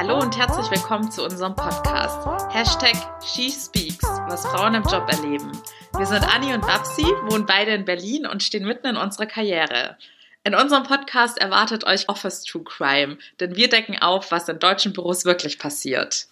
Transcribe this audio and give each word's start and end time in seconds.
Hallo 0.00 0.18
und 0.18 0.34
herzlich 0.38 0.70
willkommen 0.70 1.10
zu 1.10 1.22
unserem 1.22 1.54
Podcast. 1.54 2.26
Hashtag 2.54 2.96
SheSpeaks, 3.22 4.02
was 4.30 4.46
Frauen 4.46 4.74
im 4.74 4.82
Job 4.84 5.06
erleben. 5.12 5.52
Wir 5.94 6.06
sind 6.06 6.24
Anni 6.24 6.54
und 6.54 6.62
Babsi, 6.62 7.02
wohnen 7.02 7.44
beide 7.44 7.72
in 7.72 7.84
Berlin 7.84 8.26
und 8.26 8.42
stehen 8.42 8.64
mitten 8.64 8.86
in 8.86 8.96
unserer 8.96 9.26
Karriere. 9.26 9.98
In 10.42 10.54
unserem 10.54 10.84
Podcast 10.84 11.36
erwartet 11.36 11.84
euch 11.84 12.08
Office 12.08 12.44
True 12.44 12.64
Crime, 12.64 13.18
denn 13.40 13.56
wir 13.56 13.68
decken 13.68 13.98
auf, 13.98 14.30
was 14.30 14.48
in 14.48 14.58
deutschen 14.58 14.94
Büros 14.94 15.26
wirklich 15.26 15.58
passiert. 15.58 16.28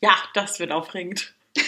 Ja, 0.00 0.14
das 0.34 0.60
wird 0.60 0.70
aufregend. 0.70 1.34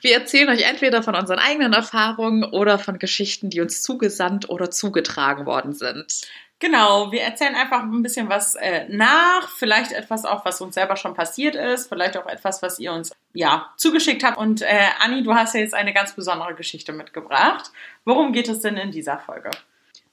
Wir 0.00 0.14
erzählen 0.14 0.50
euch 0.50 0.62
entweder 0.62 1.02
von 1.02 1.14
unseren 1.14 1.38
eigenen 1.38 1.72
Erfahrungen 1.72 2.44
oder 2.44 2.78
von 2.78 2.98
Geschichten, 2.98 3.48
die 3.48 3.62
uns 3.62 3.82
zugesandt 3.82 4.50
oder 4.50 4.70
zugetragen 4.70 5.46
worden 5.46 5.72
sind. 5.72 6.26
Genau, 6.64 7.12
wir 7.12 7.20
erzählen 7.20 7.56
einfach 7.56 7.82
ein 7.82 8.02
bisschen 8.02 8.30
was 8.30 8.54
äh, 8.54 8.86
nach, 8.88 9.50
vielleicht 9.50 9.92
etwas 9.92 10.24
auch, 10.24 10.46
was 10.46 10.62
uns 10.62 10.74
selber 10.74 10.96
schon 10.96 11.12
passiert 11.12 11.56
ist, 11.56 11.90
vielleicht 11.90 12.16
auch 12.16 12.24
etwas, 12.24 12.62
was 12.62 12.78
ihr 12.78 12.90
uns 12.90 13.12
ja 13.34 13.70
zugeschickt 13.76 14.24
habt. 14.24 14.38
Und 14.38 14.62
äh, 14.62 14.86
Anni, 14.98 15.22
du 15.22 15.34
hast 15.34 15.54
ja 15.54 15.60
jetzt 15.60 15.74
eine 15.74 15.92
ganz 15.92 16.14
besondere 16.14 16.54
Geschichte 16.54 16.94
mitgebracht. 16.94 17.70
Worum 18.06 18.32
geht 18.32 18.48
es 18.48 18.60
denn 18.60 18.78
in 18.78 18.92
dieser 18.92 19.18
Folge? 19.18 19.50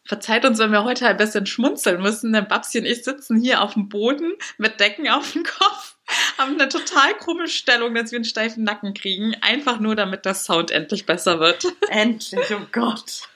Verzeiht 0.04 0.44
uns, 0.44 0.60
wenn 0.60 0.74
wir 0.74 0.84
heute 0.84 1.08
ein 1.08 1.16
bisschen 1.16 1.46
schmunzeln 1.46 2.02
müssen, 2.02 2.34
denn 2.34 2.50
Babsi 2.50 2.80
und 2.80 2.86
ich 2.86 3.06
sitzen 3.06 3.40
hier 3.40 3.62
auf 3.62 3.76
dem 3.76 3.88
Boden 3.88 4.34
mit 4.58 4.82
Decken 4.82 5.08
auf 5.08 5.32
dem 5.32 5.44
Kopf, 5.44 5.96
haben 6.38 6.60
eine 6.60 6.68
total 6.68 7.14
krumme 7.18 7.48
Stellung, 7.48 7.96
dass 7.96 8.12
wir 8.12 8.18
einen 8.18 8.26
steifen 8.26 8.66
Nacken 8.66 8.94
kriegen, 8.94 9.38
einfach 9.40 9.80
nur 9.80 9.96
damit 9.96 10.26
der 10.26 10.34
Sound 10.34 10.70
endlich 10.70 11.06
besser 11.06 11.40
wird. 11.40 11.66
Endlich, 11.88 12.54
oh 12.54 12.66
Gott. 12.74 13.30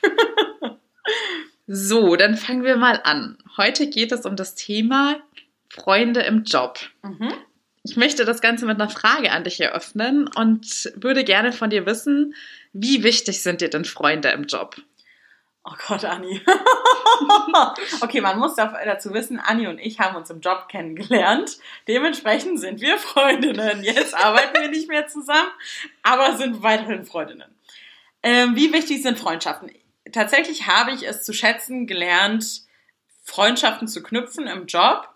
So, 1.68 2.16
dann 2.16 2.38
fangen 2.38 2.64
wir 2.64 2.78
mal 2.78 3.02
an. 3.04 3.38
Heute 3.58 3.90
geht 3.90 4.12
es 4.12 4.26
um 4.26 4.36
das 4.36 4.56
Thema 4.56 5.18
Freunde 5.70 6.22
im 6.22 6.44
Job. 6.44 6.80
Mhm. 7.02 7.34
Ich 7.84 7.98
möchte 7.98 8.26
das 8.26 8.42
Ganze 8.42 8.66
mit 8.66 8.80
einer 8.80 8.90
Frage 8.90 9.32
an 9.32 9.44
dich 9.44 9.60
eröffnen 9.60 10.28
und 10.36 10.92
würde 10.96 11.24
gerne 11.24 11.52
von 11.52 11.70
dir 11.70 11.86
wissen, 11.86 12.36
wie 12.74 13.04
wichtig 13.04 13.42
sind 13.42 13.62
dir 13.62 13.70
denn 13.70 13.86
Freunde 13.86 14.30
im 14.30 14.46
Job? 14.46 14.76
Oh 15.64 15.74
Gott, 15.88 16.06
Anni. 16.06 16.42
okay, 18.02 18.22
man 18.22 18.38
muss 18.38 18.56
dazu 18.56 19.14
wissen, 19.14 19.40
Anni 19.40 19.68
und 19.68 19.80
ich 19.80 20.00
haben 20.00 20.16
uns 20.16 20.30
im 20.30 20.40
Job 20.40 20.68
kennengelernt. 20.70 21.58
Dementsprechend 21.88 22.60
sind 22.60 22.82
wir 22.82 22.98
Freundinnen. 23.00 23.84
Jetzt 23.84 24.16
arbeiten 24.16 24.62
wir 24.62 24.70
nicht 24.70 24.88
mehr 24.88 25.08
zusammen, 25.08 25.50
aber 26.04 26.38
sind 26.38 26.62
weiterhin 26.62 27.06
Freundinnen. 27.06 27.50
Ähm, 28.22 28.56
wie 28.56 28.72
wichtig 28.74 29.02
sind 29.02 29.18
Freundschaften? 29.18 29.72
Tatsächlich 30.12 30.68
habe 30.68 30.92
ich 30.92 31.08
es 31.08 31.24
zu 31.24 31.34
schätzen 31.34 31.88
gelernt, 31.88 32.62
Freundschaften 33.24 33.88
zu 33.88 34.04
knüpfen 34.04 34.48
im 34.48 34.68
Job. 34.68 35.10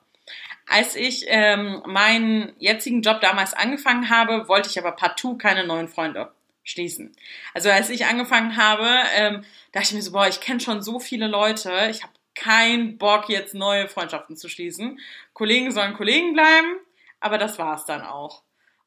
Als 0.67 0.95
ich 0.95 1.25
ähm, 1.27 1.81
meinen 1.85 2.53
jetzigen 2.59 3.01
Job 3.01 3.21
damals 3.21 3.53
angefangen 3.53 4.09
habe, 4.09 4.47
wollte 4.47 4.69
ich 4.69 4.77
aber 4.77 4.91
partout 4.91 5.37
keine 5.37 5.65
neuen 5.65 5.87
Freunde 5.87 6.31
schließen. 6.63 7.15
Also 7.53 7.69
als 7.69 7.89
ich 7.89 8.05
angefangen 8.05 8.55
habe, 8.57 8.87
ähm, 9.15 9.43
dachte 9.71 9.87
ich 9.89 9.93
mir 9.93 10.01
so, 10.01 10.11
boah, 10.11 10.27
ich 10.27 10.41
kenne 10.41 10.59
schon 10.59 10.81
so 10.81 10.99
viele 10.99 11.27
Leute, 11.27 11.87
ich 11.89 12.03
habe 12.03 12.13
keinen 12.35 12.97
Bock, 12.97 13.29
jetzt 13.29 13.53
neue 13.53 13.87
Freundschaften 13.87 14.37
zu 14.37 14.49
schließen. 14.49 14.99
Kollegen 15.33 15.71
sollen 15.71 15.95
Kollegen 15.95 16.33
bleiben, 16.33 16.77
aber 17.19 17.37
das 17.37 17.59
war's 17.59 17.85
dann 17.85 18.01
auch. 18.01 18.43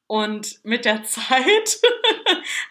Und 0.07 0.65
mit 0.65 0.85
der 0.85 1.03
Zeit 1.05 1.81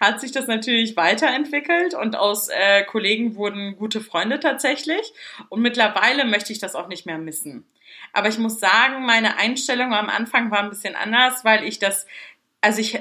hat 0.02 0.19
sich 0.19 0.31
das 0.31 0.47
natürlich 0.47 0.97
weiterentwickelt 0.97 1.94
und 1.94 2.16
aus 2.16 2.49
äh, 2.49 2.83
Kollegen 2.83 3.35
wurden 3.35 3.77
gute 3.77 4.02
Freunde 4.02 4.39
tatsächlich. 4.39 5.13
Und 5.47 5.61
mittlerweile 5.61 6.25
möchte 6.25 6.52
ich 6.52 6.59
das 6.59 6.75
auch 6.75 6.88
nicht 6.88 7.05
mehr 7.05 7.19
missen. 7.19 7.66
Aber 8.11 8.27
ich 8.27 8.39
muss 8.39 8.59
sagen, 8.59 9.05
meine 9.05 9.38
Einstellung 9.38 9.94
am 9.94 10.09
Anfang 10.09 10.49
war 10.49 10.59
ein 10.59 10.69
bisschen 10.72 10.95
anders, 10.95 11.45
weil 11.45 11.63
ich 11.63 11.77
das, 11.77 12.07
also 12.61 12.81
ich 12.81 12.99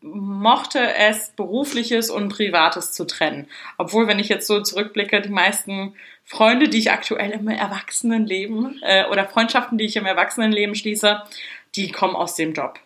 mochte 0.00 0.94
es, 0.94 1.30
berufliches 1.36 2.08
und 2.08 2.30
privates 2.30 2.92
zu 2.92 3.04
trennen. 3.04 3.46
Obwohl, 3.76 4.08
wenn 4.08 4.18
ich 4.18 4.30
jetzt 4.30 4.46
so 4.46 4.62
zurückblicke, 4.62 5.20
die 5.20 5.28
meisten 5.28 5.94
Freunde, 6.24 6.70
die 6.70 6.78
ich 6.78 6.90
aktuell 6.90 7.32
im 7.32 7.48
Erwachsenenleben 7.48 8.80
äh, 8.82 9.04
oder 9.10 9.28
Freundschaften, 9.28 9.76
die 9.76 9.84
ich 9.84 9.96
im 9.96 10.06
Erwachsenenleben 10.06 10.74
schließe, 10.74 11.22
die 11.76 11.92
kommen 11.92 12.16
aus 12.16 12.34
dem 12.34 12.54
Job. 12.54 12.80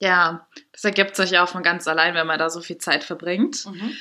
Ja, 0.00 0.48
das 0.72 0.82
ergibt 0.84 1.14
sich 1.14 1.30
ja 1.30 1.44
auch 1.44 1.48
von 1.48 1.62
ganz 1.62 1.86
allein, 1.86 2.14
wenn 2.14 2.26
man 2.26 2.38
da 2.38 2.48
so 2.50 2.60
viel 2.60 2.78
Zeit 2.78 3.04
verbringt. 3.04 3.66
Mhm. 3.66 3.96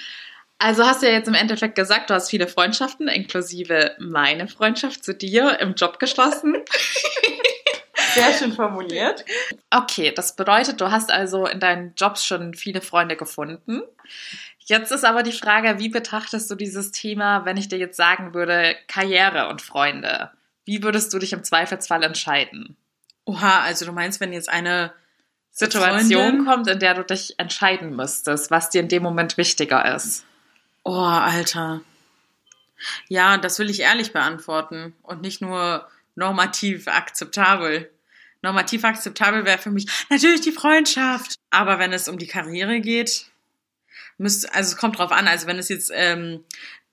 Also 0.57 0.85
hast 0.85 1.01
du 1.01 1.07
ja 1.07 1.13
jetzt 1.13 1.27
im 1.27 1.33
Endeffekt 1.33 1.75
gesagt, 1.75 2.09
du 2.09 2.13
hast 2.13 2.29
viele 2.29 2.47
Freundschaften, 2.47 3.07
inklusive 3.07 3.95
meine 3.99 4.47
Freundschaft 4.47 5.03
zu 5.03 5.13
dir 5.13 5.59
im 5.59 5.75
Job 5.75 5.99
geschlossen. 5.99 6.57
Sehr 8.13 8.33
schön 8.33 8.53
formuliert. 8.53 9.23
Okay, 9.69 10.11
das 10.13 10.35
bedeutet, 10.35 10.81
du 10.81 10.89
hast 10.89 11.11
also 11.11 11.45
in 11.45 11.59
deinen 11.59 11.93
Jobs 11.95 12.25
schon 12.25 12.53
viele 12.53 12.81
Freunde 12.81 13.15
gefunden. 13.15 13.83
Jetzt 14.59 14.91
ist 14.91 15.05
aber 15.05 15.23
die 15.23 15.31
Frage, 15.31 15.79
wie 15.79 15.89
betrachtest 15.89 16.49
du 16.49 16.55
dieses 16.55 16.91
Thema, 16.91 17.45
wenn 17.45 17.57
ich 17.57 17.67
dir 17.67 17.77
jetzt 17.77 17.97
sagen 17.97 18.33
würde, 18.33 18.75
Karriere 18.87 19.49
und 19.49 19.61
Freunde? 19.61 20.31
Wie 20.65 20.83
würdest 20.83 21.13
du 21.13 21.19
dich 21.19 21.33
im 21.33 21.43
Zweifelsfall 21.43 22.03
entscheiden? 22.03 22.77
Oha, 23.25 23.61
also 23.61 23.85
du 23.85 23.91
meinst, 23.91 24.19
wenn 24.19 24.33
jetzt 24.33 24.49
eine 24.49 24.91
Situation 25.59 26.09
Freundin. 26.09 26.45
kommt, 26.45 26.67
in 26.67 26.79
der 26.79 26.93
du 26.93 27.03
dich 27.03 27.37
entscheiden 27.37 27.95
müsstest, 27.95 28.49
was 28.49 28.69
dir 28.69 28.79
in 28.79 28.87
dem 28.87 29.03
Moment 29.03 29.35
wichtiger 29.35 29.93
ist? 29.93 30.25
Oh, 30.83 30.93
Alter. 30.93 31.81
Ja, 33.09 33.37
das 33.37 33.59
will 33.59 33.69
ich 33.69 33.81
ehrlich 33.81 34.13
beantworten 34.13 34.95
und 35.03 35.21
nicht 35.21 35.41
nur 35.41 35.85
normativ 36.15 36.87
akzeptabel. 36.87 37.91
Normativ 38.41 38.85
akzeptabel 38.85 39.43
wäre 39.43 39.57
für 39.57 39.69
mich 39.69 39.85
natürlich 40.09 40.39
die 40.39 40.53
Freundschaft. 40.53 41.35
Aber 41.49 41.77
wenn 41.77 41.91
es 41.91 42.07
um 42.07 42.17
die 42.17 42.27
Karriere 42.27 42.79
geht, 42.79 43.25
müsste, 44.17 44.53
also 44.53 44.71
es 44.71 44.77
kommt 44.77 44.97
drauf 44.97 45.11
an, 45.11 45.27
also 45.27 45.45
wenn 45.45 45.59
es 45.59 45.67
jetzt, 45.67 45.91
ähm, 45.93 46.45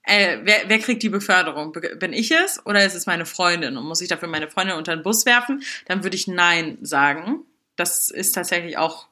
äh, 0.03 0.39
wer, 0.43 0.63
wer 0.67 0.79
kriegt 0.79 1.03
die 1.03 1.09
Beförderung? 1.09 1.71
Bin 1.71 2.11
ich 2.11 2.31
es 2.31 2.65
oder 2.65 2.85
ist 2.85 2.95
es 2.95 3.05
meine 3.05 3.25
Freundin? 3.25 3.77
Und 3.77 3.85
muss 3.85 4.01
ich 4.01 4.09
dafür 4.09 4.27
meine 4.27 4.49
Freundin 4.49 4.75
unter 4.75 4.93
den 4.93 5.03
Bus 5.03 5.25
werfen? 5.25 5.63
Dann 5.85 6.03
würde 6.03 6.17
ich 6.17 6.27
Nein 6.27 6.77
sagen 6.81 7.45
das 7.77 8.09
ist 8.09 8.33
tatsächlich 8.33 8.77
auch, 8.77 9.07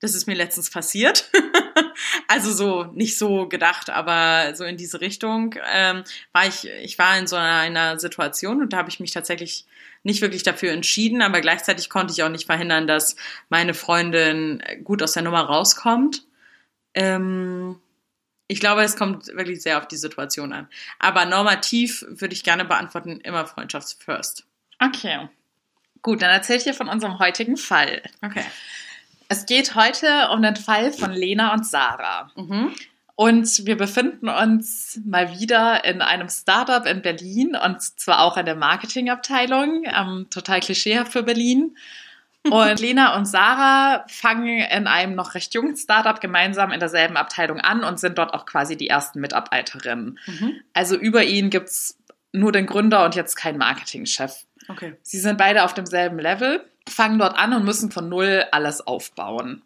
das 0.00 0.14
ist 0.14 0.26
mir 0.26 0.34
letztens 0.34 0.70
passiert. 0.70 1.30
also 2.28 2.52
so, 2.52 2.84
nicht 2.92 3.16
so 3.16 3.48
gedacht, 3.48 3.90
aber 3.90 4.54
so 4.54 4.64
in 4.64 4.76
diese 4.76 5.00
Richtung 5.00 5.54
ähm, 5.72 6.04
war 6.32 6.46
ich, 6.46 6.68
ich 6.82 6.98
war 6.98 7.18
in 7.18 7.26
so 7.26 7.36
einer 7.36 7.98
Situation 7.98 8.60
und 8.60 8.72
da 8.72 8.78
habe 8.78 8.90
ich 8.90 9.00
mich 9.00 9.12
tatsächlich 9.12 9.66
nicht 10.02 10.20
wirklich 10.20 10.42
dafür 10.42 10.72
entschieden, 10.72 11.22
aber 11.22 11.40
gleichzeitig 11.40 11.88
konnte 11.88 12.12
ich 12.12 12.22
auch 12.22 12.28
nicht 12.28 12.46
verhindern, 12.46 12.86
dass 12.86 13.16
meine 13.48 13.74
Freundin 13.74 14.62
gut 14.82 15.02
aus 15.02 15.12
der 15.12 15.22
Nummer 15.22 15.42
rauskommt. 15.42 16.24
Ähm, 16.94 17.80
ich 18.48 18.60
glaube, 18.60 18.82
es 18.82 18.96
kommt 18.96 19.28
wirklich 19.28 19.62
sehr 19.62 19.78
auf 19.78 19.88
die 19.88 19.96
Situation 19.96 20.52
an. 20.52 20.68
Aber 20.98 21.24
normativ 21.24 22.04
würde 22.08 22.34
ich 22.34 22.44
gerne 22.44 22.64
beantworten, 22.64 23.20
immer 23.20 23.46
Freundschaft 23.46 24.02
first. 24.02 24.44
Okay. 24.78 25.28
Gut, 26.02 26.22
dann 26.22 26.30
erzähl 26.30 26.56
ich 26.56 26.64
dir 26.64 26.74
von 26.74 26.88
unserem 26.88 27.18
heutigen 27.18 27.56
Fall. 27.56 28.02
Okay. 28.22 28.44
Es 29.28 29.46
geht 29.46 29.74
heute 29.74 30.28
um 30.32 30.42
den 30.42 30.56
Fall 30.56 30.92
von 30.92 31.12
Lena 31.12 31.54
und 31.54 31.66
Sarah. 31.66 32.30
Mhm. 32.36 32.74
Und 33.14 33.66
wir 33.66 33.76
befinden 33.76 34.28
uns 34.28 35.00
mal 35.04 35.38
wieder 35.38 35.84
in 35.84 36.02
einem 36.02 36.28
Startup 36.28 36.84
in 36.86 37.02
Berlin 37.02 37.54
und 37.54 37.80
zwar 37.80 38.22
auch 38.22 38.36
in 38.36 38.46
der 38.46 38.56
Marketingabteilung, 38.56 39.84
ähm, 39.84 40.26
total 40.30 40.60
klischeehaft 40.60 41.12
für 41.12 41.22
Berlin. 41.22 41.76
Und 42.50 42.80
Lena 42.80 43.16
und 43.16 43.24
Sarah 43.24 44.04
fangen 44.08 44.58
in 44.62 44.88
einem 44.88 45.14
noch 45.14 45.34
recht 45.34 45.54
jungen 45.54 45.76
Startup 45.76 46.20
gemeinsam 46.20 46.72
in 46.72 46.80
derselben 46.80 47.16
Abteilung 47.16 47.60
an 47.60 47.84
und 47.84 48.00
sind 48.00 48.18
dort 48.18 48.34
auch 48.34 48.46
quasi 48.46 48.76
die 48.76 48.88
ersten 48.88 49.20
Mitarbeiterinnen. 49.20 50.18
Mhm. 50.26 50.54
Also 50.72 50.96
über 50.96 51.22
ihnen 51.22 51.50
gibt's 51.50 51.96
nur 52.32 52.50
den 52.50 52.66
Gründer 52.66 53.04
und 53.04 53.14
jetzt 53.14 53.36
kein 53.36 53.58
Marketingchef. 53.58 54.44
Okay. 54.72 54.94
Sie 55.02 55.18
sind 55.18 55.38
beide 55.38 55.64
auf 55.64 55.74
demselben 55.74 56.18
Level, 56.18 56.64
fangen 56.88 57.18
dort 57.18 57.36
an 57.36 57.52
und 57.52 57.64
müssen 57.64 57.90
von 57.90 58.08
Null 58.08 58.44
alles 58.50 58.80
aufbauen. 58.86 59.62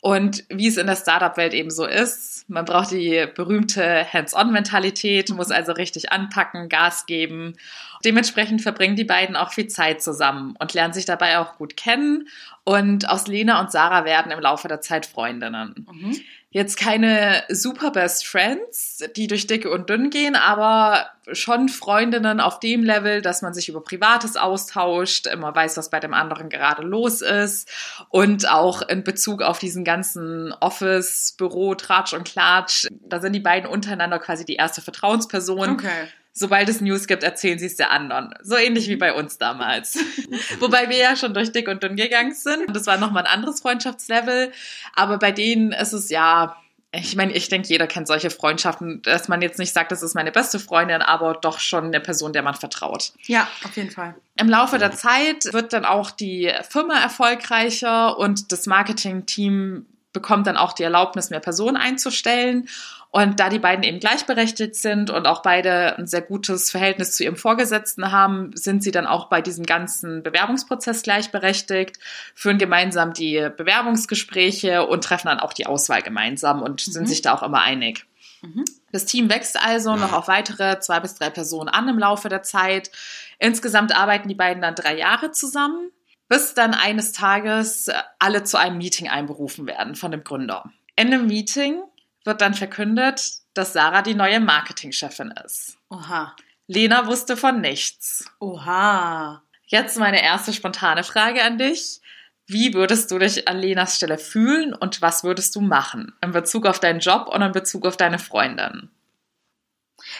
Und 0.00 0.44
wie 0.48 0.68
es 0.68 0.76
in 0.76 0.86
der 0.86 0.96
Startup-Welt 0.96 1.54
eben 1.54 1.70
so 1.70 1.84
ist, 1.86 2.48
man 2.48 2.64
braucht 2.64 2.90
die 2.90 3.26
berühmte 3.34 4.04
Hands-on-Mentalität, 4.12 5.30
muss 5.30 5.50
also 5.50 5.72
richtig 5.72 6.12
anpacken, 6.12 6.68
Gas 6.68 7.06
geben. 7.06 7.56
Dementsprechend 8.04 8.60
verbringen 8.60 8.96
die 8.96 9.04
beiden 9.04 9.34
auch 9.34 9.52
viel 9.52 9.66
Zeit 9.66 10.02
zusammen 10.02 10.54
und 10.58 10.74
lernen 10.74 10.92
sich 10.92 11.06
dabei 11.06 11.38
auch 11.38 11.56
gut 11.56 11.76
kennen. 11.76 12.28
Und 12.64 13.08
aus 13.08 13.26
Lena 13.26 13.60
und 13.60 13.70
Sarah 13.72 14.04
werden 14.04 14.32
im 14.32 14.40
Laufe 14.40 14.68
der 14.68 14.80
Zeit 14.80 15.06
Freundinnen. 15.06 15.86
Mhm 15.90 16.16
jetzt 16.54 16.78
keine 16.78 17.42
super 17.48 17.90
Best 17.90 18.24
Friends, 18.24 19.02
die 19.16 19.26
durch 19.26 19.48
dicke 19.48 19.68
und 19.68 19.90
dünn 19.90 20.08
gehen, 20.08 20.36
aber 20.36 21.10
schon 21.32 21.68
Freundinnen 21.68 22.38
auf 22.38 22.60
dem 22.60 22.84
Level, 22.84 23.22
dass 23.22 23.42
man 23.42 23.52
sich 23.54 23.68
über 23.68 23.82
Privates 23.82 24.36
austauscht, 24.36 25.26
immer 25.26 25.52
weiß, 25.52 25.76
was 25.76 25.90
bei 25.90 25.98
dem 25.98 26.14
anderen 26.14 26.50
gerade 26.50 26.82
los 26.82 27.22
ist 27.22 27.68
und 28.08 28.48
auch 28.48 28.82
in 28.82 29.02
Bezug 29.02 29.42
auf 29.42 29.58
diesen 29.58 29.82
ganzen 29.82 30.52
Office, 30.60 31.34
Büro, 31.36 31.74
Tratsch 31.74 32.12
und 32.14 32.24
Klatsch, 32.24 32.86
da 33.00 33.18
sind 33.18 33.32
die 33.32 33.40
beiden 33.40 33.68
untereinander 33.68 34.20
quasi 34.20 34.44
die 34.44 34.54
erste 34.54 34.80
Vertrauensperson. 34.80 35.70
Okay. 35.70 36.06
Sobald 36.34 36.68
es 36.68 36.80
News 36.80 37.06
gibt, 37.06 37.22
erzählen 37.22 37.58
sie 37.58 37.66
es 37.66 37.76
der 37.76 37.92
anderen. 37.92 38.34
So 38.42 38.56
ähnlich 38.56 38.88
wie 38.88 38.96
bei 38.96 39.14
uns 39.14 39.38
damals. 39.38 39.96
Wobei 40.58 40.90
wir 40.90 40.96
ja 40.96 41.16
schon 41.16 41.32
durch 41.32 41.52
dick 41.52 41.68
und 41.68 41.82
dünn 41.82 41.96
gegangen 41.96 42.34
sind. 42.34 42.74
Das 42.74 42.86
war 42.86 42.98
nochmal 42.98 43.24
ein 43.24 43.32
anderes 43.32 43.60
Freundschaftslevel. 43.60 44.52
Aber 44.94 45.18
bei 45.18 45.30
denen 45.30 45.70
ist 45.72 45.92
es 45.92 46.10
ja, 46.10 46.56
ich 46.92 47.14
meine, 47.14 47.32
ich 47.32 47.48
denke, 47.48 47.68
jeder 47.68 47.86
kennt 47.86 48.08
solche 48.08 48.30
Freundschaften, 48.30 49.00
dass 49.02 49.28
man 49.28 49.42
jetzt 49.42 49.60
nicht 49.60 49.72
sagt, 49.72 49.92
das 49.92 50.02
ist 50.02 50.14
meine 50.14 50.32
beste 50.32 50.58
Freundin, 50.58 51.02
aber 51.02 51.34
doch 51.34 51.60
schon 51.60 51.84
eine 51.84 52.00
Person, 52.00 52.32
der 52.32 52.42
man 52.42 52.54
vertraut. 52.54 53.12
Ja, 53.22 53.48
auf 53.64 53.76
jeden 53.76 53.90
Fall. 53.90 54.16
Im 54.36 54.48
Laufe 54.48 54.78
der 54.78 54.92
Zeit 54.92 55.52
wird 55.52 55.72
dann 55.72 55.84
auch 55.84 56.10
die 56.10 56.52
Firma 56.68 56.98
erfolgreicher 57.00 58.18
und 58.18 58.50
das 58.50 58.66
Marketing-Team 58.66 59.86
bekommt 60.14 60.46
dann 60.46 60.56
auch 60.56 60.72
die 60.72 60.84
Erlaubnis, 60.84 61.28
mehr 61.28 61.40
Personen 61.40 61.76
einzustellen. 61.76 62.68
Und 63.10 63.38
da 63.38 63.48
die 63.48 63.60
beiden 63.60 63.84
eben 63.84 64.00
gleichberechtigt 64.00 64.74
sind 64.74 65.10
und 65.10 65.26
auch 65.26 65.42
beide 65.42 65.96
ein 65.98 66.06
sehr 66.06 66.22
gutes 66.22 66.70
Verhältnis 66.70 67.14
zu 67.14 67.22
ihrem 67.22 67.36
Vorgesetzten 67.36 68.10
haben, 68.10 68.50
sind 68.56 68.82
sie 68.82 68.90
dann 68.90 69.06
auch 69.06 69.28
bei 69.28 69.40
diesem 69.40 69.66
ganzen 69.66 70.24
Bewerbungsprozess 70.24 71.02
gleichberechtigt, 71.02 71.98
führen 72.34 72.58
gemeinsam 72.58 73.12
die 73.12 73.50
Bewerbungsgespräche 73.56 74.86
und 74.86 75.04
treffen 75.04 75.28
dann 75.28 75.38
auch 75.38 75.52
die 75.52 75.66
Auswahl 75.66 76.02
gemeinsam 76.02 76.60
und 76.60 76.88
mhm. 76.88 76.92
sind 76.92 77.08
sich 77.08 77.22
da 77.22 77.34
auch 77.34 77.44
immer 77.44 77.62
einig. 77.62 78.04
Mhm. 78.42 78.64
Das 78.90 79.04
Team 79.06 79.28
wächst 79.30 79.60
also 79.64 79.94
noch 79.94 80.12
auf 80.12 80.26
weitere 80.26 80.80
zwei 80.80 80.98
bis 80.98 81.14
drei 81.14 81.30
Personen 81.30 81.68
an 81.68 81.88
im 81.88 81.98
Laufe 81.98 82.28
der 82.28 82.42
Zeit. 82.42 82.90
Insgesamt 83.38 83.96
arbeiten 83.96 84.28
die 84.28 84.34
beiden 84.34 84.62
dann 84.62 84.74
drei 84.74 84.96
Jahre 84.96 85.30
zusammen, 85.30 85.90
bis 86.28 86.54
dann 86.54 86.74
eines 86.74 87.12
Tages 87.12 87.90
alle 88.18 88.44
zu 88.44 88.58
einem 88.58 88.78
Meeting 88.78 89.08
einberufen 89.08 89.66
werden 89.66 89.94
von 89.94 90.10
dem 90.10 90.24
Gründer. 90.24 90.70
In 90.96 91.10
dem 91.10 91.26
Meeting 91.26 91.82
wird 92.24 92.40
dann 92.40 92.54
verkündet, 92.54 93.32
dass 93.54 93.72
Sarah 93.72 94.02
die 94.02 94.14
neue 94.14 94.40
Marketingchefin 94.40 95.34
ist. 95.44 95.76
Oha. 95.90 96.34
Lena 96.66 97.06
wusste 97.06 97.36
von 97.36 97.60
nichts. 97.60 98.24
Oha. 98.40 99.42
Jetzt 99.66 99.98
meine 99.98 100.22
erste 100.22 100.52
spontane 100.52 101.04
Frage 101.04 101.42
an 101.42 101.58
dich. 101.58 102.00
Wie 102.46 102.74
würdest 102.74 103.10
du 103.10 103.18
dich 103.18 103.48
an 103.48 103.58
Lenas 103.58 103.96
Stelle 103.96 104.18
fühlen 104.18 104.74
und 104.74 105.00
was 105.00 105.24
würdest 105.24 105.56
du 105.56 105.60
machen 105.60 106.12
in 106.22 106.32
Bezug 106.32 106.66
auf 106.66 106.78
deinen 106.78 107.00
Job 107.00 107.28
und 107.28 107.40
in 107.40 107.52
Bezug 107.52 107.86
auf 107.86 107.96
deine 107.96 108.18
Freundin? 108.18 108.90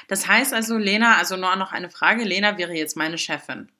Das 0.08 0.26
heißt 0.26 0.54
also, 0.54 0.78
Lena, 0.78 1.18
also 1.18 1.36
nur 1.36 1.54
noch 1.56 1.72
eine 1.72 1.90
Frage, 1.90 2.24
Lena 2.24 2.56
wäre 2.56 2.72
jetzt 2.72 2.96
meine 2.96 3.18
Chefin. 3.18 3.70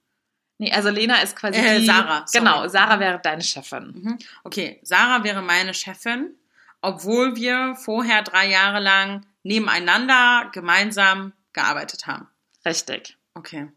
Nee, 0.58 0.72
also 0.72 0.90
Lena 0.90 1.16
ist 1.16 1.36
quasi 1.36 1.58
äh, 1.58 1.80
die, 1.80 1.86
Sarah. 1.86 2.24
Sorry. 2.26 2.44
Genau, 2.44 2.68
Sarah 2.68 3.00
wäre 3.00 3.20
deine 3.20 3.42
Chefin. 3.42 3.92
Mhm. 3.94 4.18
Okay, 4.44 4.80
Sarah 4.82 5.24
wäre 5.24 5.42
meine 5.42 5.74
Chefin 5.74 6.36
obwohl 6.84 7.34
wir 7.34 7.76
vorher 7.76 8.22
drei 8.22 8.46
Jahre 8.46 8.78
lang 8.78 9.24
nebeneinander 9.42 10.50
gemeinsam 10.52 11.32
gearbeitet 11.54 12.06
haben. 12.06 12.28
Richtig. 12.66 13.16
Okay. 13.32 13.68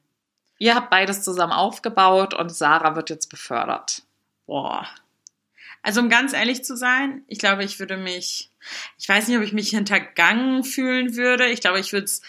Ihr 0.59 0.75
habt 0.75 0.89
beides 0.89 1.23
zusammen 1.23 1.53
aufgebaut 1.53 2.33
und 2.33 2.53
Sarah 2.53 2.95
wird 2.95 3.09
jetzt 3.09 3.29
befördert. 3.29 4.03
Boah. 4.45 4.85
Also 5.83 6.01
um 6.01 6.09
ganz 6.09 6.33
ehrlich 6.33 6.65
zu 6.65 6.75
sein, 6.75 7.23
ich 7.27 7.39
glaube, 7.39 7.63
ich 7.63 7.79
würde 7.79 7.95
mich, 7.95 8.51
ich 8.97 9.07
weiß 9.07 9.27
nicht, 9.27 9.37
ob 9.37 9.43
ich 9.43 9.53
mich 9.53 9.69
hintergangen 9.69 10.65
fühlen 10.65 11.15
würde. 11.15 11.47
Ich 11.47 11.61
glaube, 11.61 11.79
ich 11.79 11.93
würde 11.93 12.05
es 12.05 12.21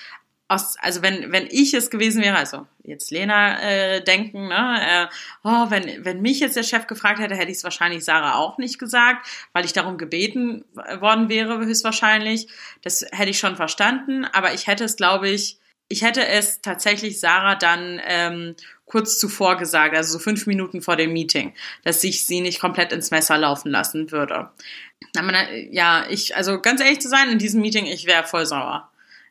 aus, 0.48 0.76
also 0.80 1.02
wenn, 1.02 1.30
wenn 1.30 1.46
ich 1.50 1.74
es 1.74 1.90
gewesen 1.90 2.22
wäre, 2.22 2.36
also 2.36 2.66
jetzt 2.82 3.10
Lena 3.10 3.60
äh, 3.60 4.02
denken, 4.02 4.48
ne, 4.48 4.78
äh, 4.80 5.06
oh, 5.44 5.70
wenn, 5.70 6.04
wenn 6.04 6.22
mich 6.22 6.40
jetzt 6.40 6.56
der 6.56 6.62
Chef 6.62 6.86
gefragt 6.86 7.20
hätte, 7.20 7.36
hätte 7.36 7.50
ich 7.50 7.58
es 7.58 7.64
wahrscheinlich 7.64 8.04
Sarah 8.04 8.36
auch 8.36 8.56
nicht 8.56 8.78
gesagt, 8.78 9.26
weil 9.52 9.66
ich 9.66 9.74
darum 9.74 9.98
gebeten 9.98 10.64
worden 11.00 11.28
wäre, 11.28 11.58
höchstwahrscheinlich. 11.58 12.48
Das 12.82 13.04
hätte 13.12 13.30
ich 13.30 13.38
schon 13.38 13.56
verstanden, 13.56 14.24
aber 14.24 14.54
ich 14.54 14.66
hätte 14.66 14.84
es, 14.84 14.96
glaube 14.96 15.28
ich, 15.28 15.58
ich 15.88 16.02
hätte 16.02 16.26
es 16.26 16.60
tatsächlich 16.60 17.20
Sarah 17.20 17.54
dann 17.54 18.00
ähm, 18.06 18.56
kurz 18.86 19.18
zuvor 19.18 19.56
gesagt, 19.56 19.94
also 19.94 20.14
so 20.14 20.18
fünf 20.18 20.46
Minuten 20.46 20.82
vor 20.82 20.96
dem 20.96 21.12
Meeting, 21.12 21.54
dass 21.84 22.02
ich 22.04 22.26
sie 22.26 22.40
nicht 22.40 22.60
komplett 22.60 22.92
ins 22.92 23.10
Messer 23.10 23.36
laufen 23.38 23.70
lassen 23.70 24.10
würde. 24.10 24.50
Ja, 25.70 26.06
ich, 26.08 26.36
also 26.36 26.60
ganz 26.60 26.80
ehrlich 26.80 27.00
zu 27.00 27.08
sein, 27.08 27.30
in 27.30 27.38
diesem 27.38 27.60
Meeting, 27.60 27.86
ich 27.86 28.06
wäre 28.06 28.24
voll 28.24 28.46
sauer. 28.46 28.88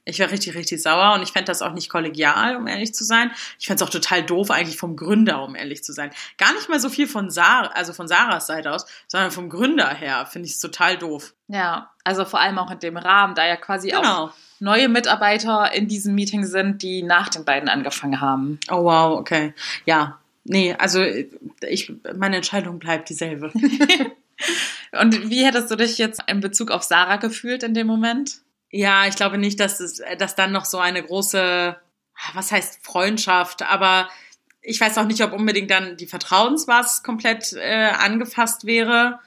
Ich 0.07 0.19
wäre 0.19 0.31
richtig, 0.31 0.55
richtig 0.55 0.81
sauer 0.81 1.13
und 1.15 1.21
ich 1.21 1.33
fände 1.33 1.47
das 1.47 1.61
auch 1.61 1.73
nicht 1.73 1.89
kollegial, 1.89 2.55
um 2.55 2.67
ehrlich 2.67 2.93
zu 2.93 3.03
sein. 3.03 3.31
Ich 3.59 3.67
fände 3.67 3.83
es 3.83 3.87
auch 3.87 3.91
total 3.91 4.23
doof 4.23 4.51
eigentlich 4.51 4.77
vom 4.77 4.95
Gründer, 4.95 5.43
um 5.43 5.55
ehrlich 5.55 5.83
zu 5.83 5.91
sein. 5.91 6.11
Gar 6.37 6.53
nicht 6.53 6.69
mal 6.69 6.79
so 6.79 6.89
viel 6.89 7.07
von 7.07 7.29
Sarah, 7.29 7.67
also 7.73 7.91
von 7.91 8.07
Sarahs 8.07 8.47
Seite 8.47 8.71
aus, 8.71 8.85
sondern 9.07 9.31
vom 9.31 9.49
Gründer 9.49 9.89
her 9.89 10.25
finde 10.25 10.47
ich 10.47 10.53
es 10.53 10.59
total 10.59 10.97
doof. 10.97 11.33
Ja, 11.49 11.91
also 12.05 12.23
vor 12.23 12.39
allem 12.39 12.57
auch 12.57 12.71
in 12.71 12.79
dem 12.79 12.95
Rahmen, 12.95 13.35
da 13.35 13.45
ja 13.45 13.57
quasi 13.57 13.89
genau. 13.89 14.27
auch 14.27 14.33
neue 14.59 14.87
Mitarbeiter 14.87 15.73
in 15.73 15.87
diesem 15.87 16.15
Meeting 16.15 16.45
sind, 16.45 16.81
die 16.81 17.03
nach 17.03 17.27
den 17.29 17.43
beiden 17.43 17.67
angefangen 17.67 18.21
haben. 18.21 18.59
Oh 18.71 18.83
wow, 18.83 19.19
okay. 19.19 19.53
Ja, 19.85 20.19
nee, 20.45 20.73
also 20.73 21.03
ich, 21.61 21.91
meine 22.15 22.37
Entscheidung 22.37 22.79
bleibt 22.79 23.09
dieselbe. 23.09 23.51
und 25.01 25.29
wie 25.29 25.45
hättest 25.45 25.69
du 25.69 25.75
dich 25.75 25.97
jetzt 25.97 26.21
in 26.27 26.39
Bezug 26.39 26.71
auf 26.71 26.83
Sarah 26.83 27.17
gefühlt 27.17 27.63
in 27.63 27.73
dem 27.73 27.87
Moment? 27.87 28.41
Ja, 28.69 29.07
ich 29.07 29.15
glaube 29.15 29.37
nicht, 29.37 29.59
dass 29.59 29.79
es, 29.79 30.01
dass 30.17 30.35
dann 30.35 30.51
noch 30.51 30.65
so 30.65 30.77
eine 30.77 31.03
große, 31.03 31.77
was 32.33 32.51
heißt 32.51 32.85
Freundschaft, 32.85 33.61
aber 33.63 34.09
ich 34.61 34.81
weiß 34.81 34.97
auch 34.97 35.05
nicht, 35.05 35.23
ob 35.23 35.31
unbedingt 35.31 35.71
dann 35.71 35.95
die 35.95 36.07
Vertrauensbasis 36.07 37.01
komplett 37.03 37.53
äh, 37.53 37.91
angefasst 37.97 38.65
wäre. 38.65 39.19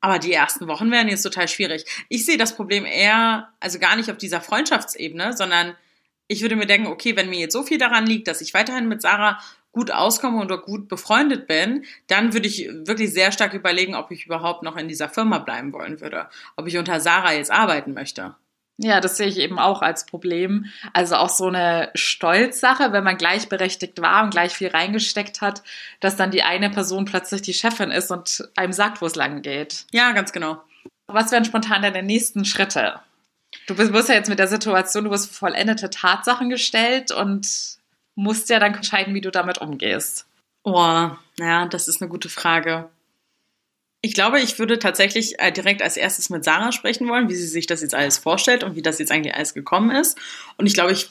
Aber 0.00 0.18
die 0.18 0.32
ersten 0.32 0.66
Wochen 0.66 0.90
wären 0.90 1.06
jetzt 1.06 1.22
total 1.22 1.46
schwierig. 1.46 1.84
Ich 2.08 2.26
sehe 2.26 2.36
das 2.36 2.56
Problem 2.56 2.84
eher, 2.84 3.50
also 3.60 3.78
gar 3.78 3.94
nicht 3.94 4.10
auf 4.10 4.18
dieser 4.18 4.40
Freundschaftsebene, 4.40 5.36
sondern 5.36 5.76
ich 6.26 6.42
würde 6.42 6.56
mir 6.56 6.66
denken, 6.66 6.88
okay, 6.88 7.14
wenn 7.14 7.30
mir 7.30 7.38
jetzt 7.38 7.52
so 7.52 7.62
viel 7.62 7.78
daran 7.78 8.06
liegt, 8.06 8.26
dass 8.26 8.40
ich 8.40 8.54
weiterhin 8.54 8.88
mit 8.88 9.02
Sarah 9.02 9.38
gut 9.70 9.92
auskomme 9.92 10.40
und 10.40 10.62
gut 10.62 10.88
befreundet 10.88 11.46
bin, 11.46 11.84
dann 12.08 12.32
würde 12.32 12.48
ich 12.48 12.68
wirklich 12.68 13.12
sehr 13.12 13.30
stark 13.30 13.54
überlegen, 13.54 13.94
ob 13.94 14.10
ich 14.10 14.26
überhaupt 14.26 14.64
noch 14.64 14.76
in 14.76 14.88
dieser 14.88 15.08
Firma 15.08 15.38
bleiben 15.38 15.72
wollen 15.72 16.00
würde. 16.00 16.28
Ob 16.56 16.66
ich 16.66 16.76
unter 16.76 16.98
Sarah 16.98 17.34
jetzt 17.34 17.52
arbeiten 17.52 17.94
möchte. 17.94 18.34
Ja, 18.82 19.00
das 19.00 19.16
sehe 19.16 19.28
ich 19.28 19.38
eben 19.38 19.60
auch 19.60 19.80
als 19.80 20.06
Problem. 20.06 20.66
Also 20.92 21.14
auch 21.14 21.28
so 21.28 21.46
eine 21.46 21.90
Stolzsache, 21.94 22.92
wenn 22.92 23.04
man 23.04 23.16
gleichberechtigt 23.16 24.02
war 24.02 24.24
und 24.24 24.30
gleich 24.30 24.54
viel 24.54 24.68
reingesteckt 24.68 25.40
hat, 25.40 25.62
dass 26.00 26.16
dann 26.16 26.32
die 26.32 26.42
eine 26.42 26.68
Person 26.68 27.04
plötzlich 27.04 27.42
die 27.42 27.54
Chefin 27.54 27.92
ist 27.92 28.10
und 28.10 28.48
einem 28.56 28.72
sagt, 28.72 29.00
wo 29.00 29.06
es 29.06 29.14
lang 29.14 29.42
geht. 29.42 29.86
Ja, 29.92 30.10
ganz 30.10 30.32
genau. 30.32 30.60
Was 31.06 31.30
wären 31.30 31.44
spontan 31.44 31.82
deine 31.82 32.02
nächsten 32.02 32.44
Schritte? 32.44 32.98
Du 33.68 33.78
wirst 33.78 34.08
ja 34.08 34.16
jetzt 34.16 34.30
mit 34.30 34.40
der 34.40 34.48
Situation, 34.48 35.04
du 35.04 35.10
wirst 35.10 35.32
vollendete 35.32 35.88
Tatsachen 35.88 36.50
gestellt 36.50 37.12
und 37.12 37.46
musst 38.16 38.48
ja 38.48 38.58
dann 38.58 38.74
entscheiden, 38.74 39.14
wie 39.14 39.20
du 39.20 39.30
damit 39.30 39.58
umgehst. 39.58 40.26
Oh, 40.64 41.10
ja, 41.38 41.66
das 41.66 41.86
ist 41.86 42.02
eine 42.02 42.08
gute 42.08 42.28
Frage. 42.28 42.88
Ich 44.04 44.14
glaube, 44.14 44.40
ich 44.40 44.58
würde 44.58 44.80
tatsächlich 44.80 45.38
äh, 45.38 45.52
direkt 45.52 45.80
als 45.80 45.96
erstes 45.96 46.28
mit 46.28 46.44
Sarah 46.44 46.72
sprechen 46.72 47.08
wollen, 47.08 47.28
wie 47.28 47.36
sie 47.36 47.46
sich 47.46 47.68
das 47.68 47.82
jetzt 47.82 47.94
alles 47.94 48.18
vorstellt 48.18 48.64
und 48.64 48.74
wie 48.74 48.82
das 48.82 48.98
jetzt 48.98 49.12
eigentlich 49.12 49.34
alles 49.34 49.54
gekommen 49.54 49.94
ist. 49.94 50.18
Und 50.58 50.66
ich 50.66 50.74
glaube, 50.74 50.90
ich 50.90 51.08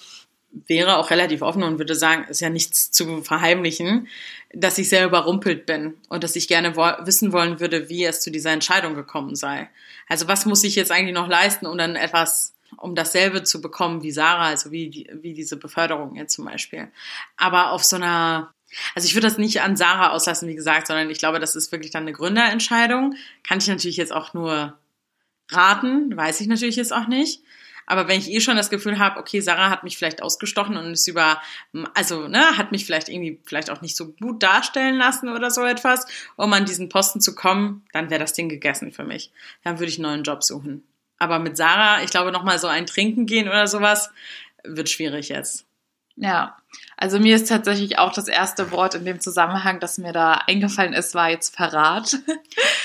wäre 0.68 0.98
auch 0.98 1.10
relativ 1.10 1.42
offen 1.42 1.64
und 1.64 1.80
würde 1.80 1.96
sagen, 1.96 2.26
ist 2.28 2.42
ja 2.42 2.50
nichts 2.50 2.92
zu 2.92 3.24
verheimlichen, 3.24 4.10
dass 4.54 4.78
ich 4.78 4.90
sehr 4.90 5.06
überrumpelt 5.06 5.66
bin 5.66 5.94
und 6.10 6.26
dass 6.26 6.36
ich 6.36 6.50
gerne 6.50 6.76
wo 6.76 6.82
wissen 7.06 7.32
wollen 7.32 7.60
würde, 7.62 7.88
wie 7.88 8.04
es 8.04 8.20
zu 8.20 8.32
dieser 8.32 8.52
Entscheidung 8.52 8.96
gekommen 8.96 9.36
sei. 9.36 9.70
Also 10.10 10.28
was 10.28 10.46
muss 10.46 10.64
ich 10.66 10.76
jetzt 10.76 10.92
eigentlich 10.92 11.16
noch 11.16 11.30
leisten, 11.30 11.66
um 11.66 11.78
dann 11.78 11.96
etwas, 11.96 12.54
um 12.76 12.96
dasselbe 12.96 13.44
zu 13.44 13.62
bekommen 13.62 14.04
wie 14.04 14.12
Sarah, 14.12 14.48
also 14.48 14.72
wie, 14.72 15.08
wie 15.14 15.34
diese 15.34 15.56
Beförderung 15.56 16.16
jetzt 16.16 16.34
zum 16.34 16.46
Beispiel. 16.46 16.90
Aber 17.38 17.72
auf 17.72 17.86
so 17.86 17.96
einer 17.96 18.54
also 18.96 19.06
ich 19.06 19.16
würde 19.16 19.28
das 19.28 19.38
nicht 19.38 19.62
an 19.62 19.76
Sarah 19.76 20.12
auslassen, 20.12 20.48
wie 20.48 20.56
gesagt, 20.56 20.88
sondern 20.88 21.10
ich 21.10 21.20
glaube, 21.20 21.40
das 21.40 21.56
ist 21.56 21.72
wirklich 21.72 21.92
dann 21.92 22.04
eine 22.04 22.14
Gründerentscheidung. 22.14 23.16
Kann 23.44 23.60
ich 23.60 23.68
natürlich 23.68 23.98
jetzt 23.98 24.14
auch 24.14 24.34
nur 24.34 24.78
raten, 25.50 26.16
weiß 26.16 26.42
ich 26.42 26.48
natürlich 26.48 26.78
jetzt 26.78 26.94
auch 26.94 27.08
nicht. 27.08 27.42
Aber 27.88 28.08
wenn 28.08 28.20
ich 28.20 28.32
eh 28.32 28.40
schon 28.40 28.56
das 28.56 28.70
Gefühl 28.70 29.00
habe, 29.00 29.20
okay, 29.20 29.42
Sarah 29.42 29.70
hat 29.70 29.84
mich 29.84 29.98
vielleicht 29.98 30.24
ausgestochen 30.24 30.78
und 30.78 30.94
ist 30.94 31.08
über, 31.08 31.42
also, 31.94 32.28
ne, 32.28 32.58
hat 32.58 32.72
mich 32.72 32.86
vielleicht 32.86 33.10
irgendwie 33.10 33.40
vielleicht 33.44 33.70
auch 33.70 33.82
nicht 33.82 33.98
so 33.98 34.14
gut 34.14 34.42
darstellen 34.44 34.96
lassen 34.96 35.30
oder 35.30 35.52
so 35.52 35.66
etwas, 35.66 36.06
um 36.38 36.54
an 36.54 36.66
diesen 36.66 36.90
Posten 36.90 37.20
zu 37.20 37.36
kommen, 37.36 37.84
dann 37.92 38.10
wäre 38.10 38.22
das 38.22 38.34
Ding 38.34 38.50
gegessen 38.50 38.92
für 38.92 39.04
mich. 39.04 39.32
Dann 39.64 39.80
würde 39.80 39.92
ich 39.92 39.98
einen 39.98 40.04
neuen 40.04 40.24
Job 40.24 40.44
suchen. 40.44 40.84
Aber 41.18 41.40
mit 41.40 41.58
Sarah, 41.58 42.02
ich 42.02 42.12
glaube, 42.12 42.32
nochmal 42.32 42.60
so 42.60 42.68
ein 42.68 42.86
Trinken 42.86 43.26
gehen 43.26 43.48
oder 43.48 43.68
sowas, 43.68 44.10
wird 44.64 44.90
schwierig 44.90 45.30
jetzt. 45.30 45.66
Ja, 46.22 46.56
also 46.98 47.20
mir 47.20 47.36
ist 47.36 47.50
tatsächlich 47.50 47.98
auch 47.98 48.14
das 48.14 48.28
erste 48.28 48.72
Wort 48.72 48.94
in 48.94 49.06
dem 49.06 49.20
Zusammenhang, 49.20 49.80
das 49.80 49.98
mir 49.98 50.14
da 50.14 50.34
eingefallen 50.46 50.94
ist, 50.94 51.16
war 51.16 51.32
jetzt 51.32 51.56
Verrat. 51.56 52.16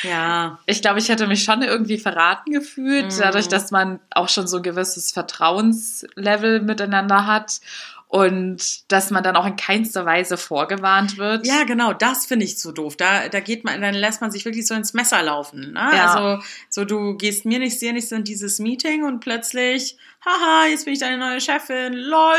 Ja. 0.02 0.59
Ich 0.66 0.81
glaube, 0.83 0.99
ich 0.99 1.09
hätte 1.09 1.26
mich 1.26 1.45
schon 1.45 1.62
irgendwie 1.62 1.99
verraten 1.99 2.50
gefühlt, 2.50 3.12
mhm. 3.12 3.19
dadurch, 3.19 3.49
dass 3.49 3.71
man 3.71 4.00
auch 4.11 4.28
schon 4.28 4.47
so 4.47 4.59
ein 4.59 4.62
gewisses 4.62 5.12
Vertrauenslevel 5.12 6.61
miteinander 6.61 7.26
hat. 7.26 7.61
Und 8.08 8.90
dass 8.92 9.10
man 9.10 9.25
dann 9.25 9.36
auch 9.36 9.46
in 9.46 9.56
keinster 9.56 10.06
Weise 10.06 10.36
vorgewarnt 10.36 11.18
wird. 11.18 11.46
Ja, 11.46 11.64
genau, 11.64 11.92
das 11.92 12.26
finde 12.26 12.44
ich 12.44 12.58
so 12.58 12.70
doof. 12.70 12.96
Da, 12.96 13.28
da 13.28 13.40
geht 13.40 13.64
man, 13.64 13.80
dann 13.80 13.94
lässt 13.94 14.20
man 14.20 14.30
sich 14.30 14.44
wirklich 14.44 14.66
so 14.66 14.75
ins 14.75 14.94
Messer 14.94 15.22
laufen. 15.22 15.72
Ne? 15.72 15.90
Ja. 15.92 16.14
Also, 16.14 16.44
so 16.68 16.84
du 16.84 17.16
gehst 17.16 17.44
mir 17.44 17.58
nicht, 17.58 17.80
dir 17.80 17.92
nicht 17.92 18.08
so 18.08 18.14
in 18.14 18.25
dieses 18.25 18.58
Meeting 18.60 19.04
und 19.04 19.20
plötzlich, 19.20 19.96
haha, 20.25 20.66
jetzt 20.68 20.84
bin 20.84 20.94
ich 20.94 21.00
deine 21.00 21.18
neue 21.18 21.40
Chefin, 21.40 21.94
lol. 21.94 22.36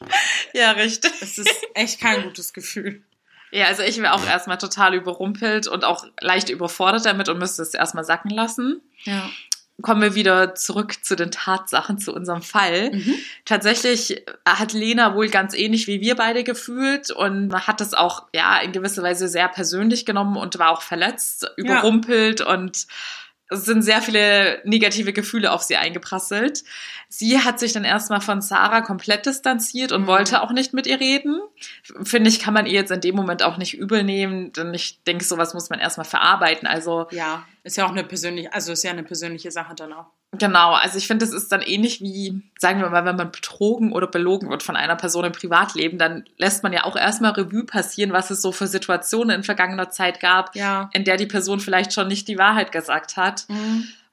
Ja, 0.52 0.72
richtig. 0.72 1.12
Das 1.20 1.38
ist 1.38 1.66
echt 1.74 2.00
kein 2.00 2.24
gutes 2.24 2.52
Gefühl. 2.52 3.02
Ja, 3.52 3.66
also 3.66 3.82
ich 3.82 3.98
wäre 3.98 4.14
auch 4.14 4.26
erstmal 4.26 4.58
total 4.58 4.94
überrumpelt 4.94 5.68
und 5.68 5.84
auch 5.84 6.04
leicht 6.20 6.48
überfordert 6.48 7.04
damit 7.04 7.28
und 7.28 7.38
müsste 7.38 7.62
es 7.62 7.74
erstmal 7.74 8.04
sacken 8.04 8.30
lassen. 8.30 8.80
Ja. 9.04 9.30
Kommen 9.80 10.02
wir 10.02 10.14
wieder 10.14 10.54
zurück 10.54 11.02
zu 11.02 11.16
den 11.16 11.30
Tatsachen, 11.30 11.98
zu 11.98 12.14
unserem 12.14 12.42
Fall. 12.42 12.92
Mhm. 12.92 13.14
Tatsächlich 13.44 14.24
hat 14.46 14.74
Lena 14.74 15.14
wohl 15.14 15.28
ganz 15.28 15.54
ähnlich 15.54 15.86
wie 15.86 16.00
wir 16.00 16.14
beide 16.14 16.44
gefühlt 16.44 17.10
und 17.10 17.52
hat 17.66 17.80
es 17.80 17.94
auch 17.94 18.28
ja 18.34 18.58
in 18.58 18.72
gewisser 18.72 19.02
Weise 19.02 19.28
sehr 19.28 19.48
persönlich 19.48 20.04
genommen 20.04 20.36
und 20.36 20.58
war 20.58 20.70
auch 20.70 20.82
verletzt, 20.82 21.50
überrumpelt 21.56 22.42
und 22.42 22.86
es 23.52 23.64
sind 23.64 23.82
sehr 23.82 24.02
viele 24.02 24.60
negative 24.64 25.12
Gefühle 25.12 25.52
auf 25.52 25.62
sie 25.62 25.76
eingeprasselt. 25.76 26.64
Sie 27.08 27.38
hat 27.40 27.60
sich 27.60 27.72
dann 27.72 27.84
erstmal 27.84 28.20
von 28.20 28.40
Sarah 28.40 28.80
komplett 28.80 29.26
distanziert 29.26 29.92
und 29.92 30.02
Mhm. 30.02 30.06
wollte 30.06 30.42
auch 30.42 30.50
nicht 30.52 30.72
mit 30.72 30.86
ihr 30.86 30.98
reden. 31.00 31.40
Finde 32.02 32.28
ich, 32.30 32.40
kann 32.40 32.54
man 32.54 32.66
ihr 32.66 32.72
jetzt 32.72 32.90
in 32.90 33.00
dem 33.00 33.14
Moment 33.14 33.42
auch 33.42 33.56
nicht 33.58 33.74
übel 33.74 34.02
nehmen, 34.02 34.52
denn 34.52 34.72
ich 34.74 35.02
denke, 35.04 35.24
sowas 35.24 35.54
muss 35.54 35.70
man 35.70 35.78
erstmal 35.78 36.06
verarbeiten. 36.06 36.66
Also 36.66 37.06
Ja, 37.10 37.44
ist 37.64 37.76
ja 37.76 37.84
auch 37.86 37.90
eine 37.92 38.04
persönliche, 38.04 38.52
also 38.52 38.72
ist 38.72 38.82
ja 38.82 38.90
eine 38.90 39.04
persönliche 39.04 39.50
Sache 39.50 39.74
dann 39.74 39.92
auch. 39.92 40.06
Genau, 40.38 40.72
also 40.72 40.96
ich 40.96 41.06
finde, 41.06 41.26
das 41.26 41.34
ist 41.34 41.52
dann 41.52 41.60
ähnlich 41.60 42.00
wie, 42.00 42.42
sagen 42.58 42.80
wir 42.80 42.88
mal, 42.88 43.04
wenn 43.04 43.16
man 43.16 43.30
betrogen 43.30 43.92
oder 43.92 44.06
belogen 44.06 44.48
wird 44.48 44.62
von 44.62 44.76
einer 44.76 44.96
Person 44.96 45.26
im 45.26 45.32
Privatleben, 45.32 45.98
dann 45.98 46.24
lässt 46.38 46.62
man 46.62 46.72
ja 46.72 46.84
auch 46.84 46.96
erstmal 46.96 47.32
Revue 47.32 47.64
passieren, 47.64 48.14
was 48.14 48.30
es 48.30 48.40
so 48.40 48.50
für 48.50 48.66
Situationen 48.66 49.36
in 49.36 49.42
vergangener 49.42 49.90
Zeit 49.90 50.20
gab, 50.20 50.56
Ja. 50.56 50.88
in 50.94 51.04
der 51.04 51.18
die 51.18 51.26
Person 51.26 51.60
vielleicht 51.60 51.92
schon 51.92 52.08
nicht 52.08 52.28
die 52.28 52.38
Wahrheit 52.38 52.72
gesagt 52.72 53.18
hat. 53.18 53.46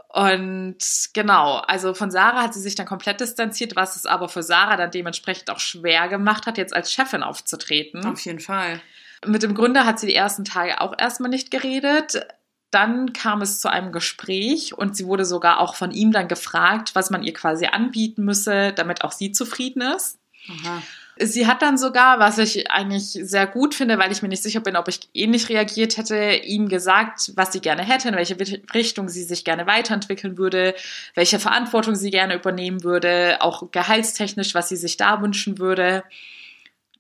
Und 0.10 0.78
genau, 1.14 1.58
also 1.60 1.94
von 1.94 2.12
Sarah 2.12 2.42
hat 2.44 2.54
sie 2.54 2.62
sich 2.62 2.76
dann 2.76 2.88
komplett 2.88 3.22
distanziert, 3.22 3.76
was 3.76 3.96
es 3.96 4.06
aber 4.06 4.28
für 4.28 4.44
Sarah 4.44 4.76
dann 4.76 4.92
dementsprechend 4.92 5.50
auch 5.52 5.60
schwer 5.60 6.10
gemacht 6.10 6.48
hat, 6.48 6.58
jetzt 6.58 6.76
als 6.76 6.92
Chefin 6.92 7.24
aufzutreten. 7.24 8.06
Auf 8.06 8.20
jeden 8.26 8.40
Fall. 8.40 8.82
Mit 9.26 9.44
dem 9.44 9.54
Gründer 9.54 9.86
hat 9.86 10.00
sie 10.00 10.08
die 10.08 10.16
ersten 10.16 10.46
Tage 10.46 10.82
auch 10.82 10.96
erstmal 10.98 11.30
nicht 11.30 11.52
geredet. 11.52 12.26
Dann 12.72 13.14
kam 13.14 13.42
es 13.42 13.60
zu 13.60 13.70
einem 13.70 13.92
Gespräch 13.92 14.78
und 14.78 14.96
sie 14.96 15.06
wurde 15.06 15.26
sogar 15.26 15.60
auch 15.60 15.76
von 15.76 15.92
ihm 15.92 16.12
dann 16.12 16.28
gefragt, 16.28 16.92
was 16.94 17.10
man 17.10 17.24
ihr 17.24 17.34
quasi 17.34 17.66
anbieten 17.66 18.24
müsse, 18.24 18.74
damit 18.74 19.04
auch 19.04 19.12
sie 19.12 19.32
zufrieden 19.32 19.82
ist. 19.82 20.20
Aha. 20.50 20.82
Sie 21.22 21.48
hat 21.48 21.62
dann 21.62 21.78
sogar, 21.78 22.20
was 22.20 22.38
ich 22.38 22.72
eigentlich 22.72 23.12
sehr 23.12 23.46
gut 23.46 23.76
finde, 23.76 23.98
weil 23.98 24.12
ich 24.12 24.22
mir 24.22 24.30
nicht 24.30 24.42
sicher 24.42 24.62
bin, 24.62 24.78
ob 24.78 24.88
ich 24.88 25.10
ähnlich 25.14 25.50
reagiert 25.50 25.98
hätte, 25.98 26.16
ihm 26.16 26.70
gesagt, 26.70 27.34
was 27.36 27.52
sie 27.52 27.60
gerne 27.60 27.84
hätte, 27.84 28.08
in 28.08 28.16
welche 28.16 28.38
Richtung 28.74 29.10
sie 29.10 29.24
sich 29.24 29.44
gerne 29.44 29.68
weiterentwickeln 29.68 30.38
würde, 30.38 30.76
welche 31.16 31.40
Verantwortung 31.40 31.96
sie 31.96 32.10
gerne 32.10 32.36
übernehmen 32.36 32.84
würde, 32.84 33.38
auch 33.42 33.70
gehaltstechnisch, 33.72 34.56
was 34.56 34.70
sie 34.70 34.78
sich 34.78 34.96
da 34.96 35.22
wünschen 35.22 35.60
würde. 35.60 36.06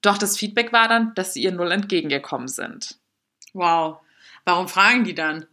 Doch 0.02 0.18
das 0.18 0.36
Feedback 0.36 0.74
war 0.74 0.90
dann, 0.90 1.14
dass 1.16 1.34
sie 1.34 1.44
ihr 1.44 1.54
null 1.54 1.72
entgegengekommen 1.72 2.50
sind. 2.50 2.98
Wow. 3.54 4.00
Warum 4.44 4.68
fragen 4.68 5.06
die 5.06 5.16
dann? 5.16 5.46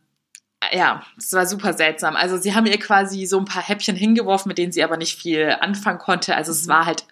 Ja, 0.72 1.02
das 1.16 1.32
war 1.32 1.46
super 1.46 1.74
seltsam. 1.74 2.16
Also 2.16 2.38
sie 2.38 2.54
haben 2.54 2.66
ihr 2.66 2.78
quasi 2.78 3.26
so 3.26 3.38
ein 3.38 3.44
paar 3.44 3.62
Häppchen 3.62 3.94
hingeworfen, 3.94 4.48
mit 4.48 4.58
denen 4.58 4.72
sie 4.72 4.82
aber 4.82 4.96
nicht 4.96 5.18
viel 5.20 5.56
anfangen 5.60 5.98
konnte. 5.98 6.34
Also 6.34 6.50
es 6.52 6.64
Mhm. 6.66 6.70
war 6.70 6.86
halt 6.86 7.04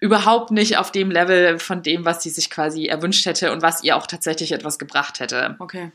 überhaupt 0.00 0.50
nicht 0.50 0.76
auf 0.76 0.92
dem 0.92 1.10
Level 1.10 1.58
von 1.58 1.82
dem, 1.82 2.04
was 2.04 2.22
sie 2.22 2.30
sich 2.30 2.50
quasi 2.50 2.86
erwünscht 2.86 3.26
hätte 3.26 3.52
und 3.52 3.62
was 3.62 3.82
ihr 3.82 3.96
auch 3.96 4.06
tatsächlich 4.06 4.52
etwas 4.52 4.78
gebracht 4.78 5.18
hätte. 5.20 5.56
Okay. 5.58 5.90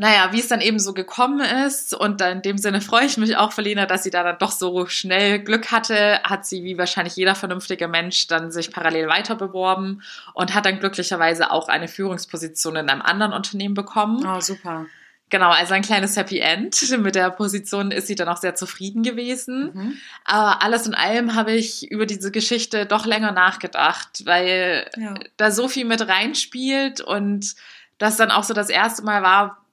Naja, 0.00 0.28
wie 0.30 0.38
es 0.38 0.46
dann 0.46 0.60
eben 0.60 0.78
so 0.78 0.94
gekommen 0.94 1.40
ist 1.66 1.92
und 1.92 2.20
in 2.22 2.40
dem 2.40 2.56
Sinne 2.56 2.80
freue 2.80 3.04
ich 3.06 3.16
mich 3.16 3.36
auch 3.36 3.50
für 3.52 3.62
Lena, 3.62 3.84
dass 3.84 4.04
sie 4.04 4.10
da 4.10 4.22
dann 4.22 4.38
doch 4.38 4.52
so 4.52 4.86
schnell 4.86 5.40
Glück 5.40 5.72
hatte, 5.72 6.22
hat 6.22 6.46
sie 6.46 6.62
wie 6.62 6.78
wahrscheinlich 6.78 7.16
jeder 7.16 7.34
vernünftige 7.34 7.88
Mensch 7.88 8.28
dann 8.28 8.52
sich 8.52 8.70
parallel 8.70 9.08
weiter 9.08 9.34
beworben 9.34 10.02
und 10.34 10.54
hat 10.54 10.66
dann 10.66 10.78
glücklicherweise 10.78 11.50
auch 11.50 11.68
eine 11.68 11.88
Führungsposition 11.88 12.76
in 12.76 12.88
einem 12.88 13.02
anderen 13.02 13.32
Unternehmen 13.32 13.74
bekommen. 13.74 14.24
Oh, 14.24 14.38
super. 14.40 14.86
Genau, 15.30 15.50
also 15.50 15.74
ein 15.74 15.82
kleines 15.82 16.16
Happy 16.16 16.38
End. 16.38 16.80
Mit 16.98 17.14
der 17.14 17.30
Position 17.30 17.90
ist 17.90 18.06
sie 18.06 18.14
dann 18.14 18.28
auch 18.28 18.38
sehr 18.38 18.54
zufrieden 18.54 19.02
gewesen. 19.02 19.70
Mhm. 19.74 19.94
Aber 20.24 20.62
alles 20.62 20.86
in 20.86 20.94
allem 20.94 21.34
habe 21.34 21.52
ich 21.52 21.90
über 21.90 22.06
diese 22.06 22.30
Geschichte 22.30 22.86
doch 22.86 23.04
länger 23.06 23.32
nachgedacht, 23.32 24.22
weil 24.24 24.88
Ja. 24.96 25.14
da 25.36 25.50
so 25.50 25.68
viel 25.68 25.84
mit 25.84 26.06
reinspielt 26.06 27.00
und 27.00 27.54
das 27.98 28.16
dann 28.16 28.30
auch 28.30 28.44
so 28.44 28.54
das 28.54 28.70
erste 28.70 29.02
Mal 29.02 29.22
war, 29.22 29.64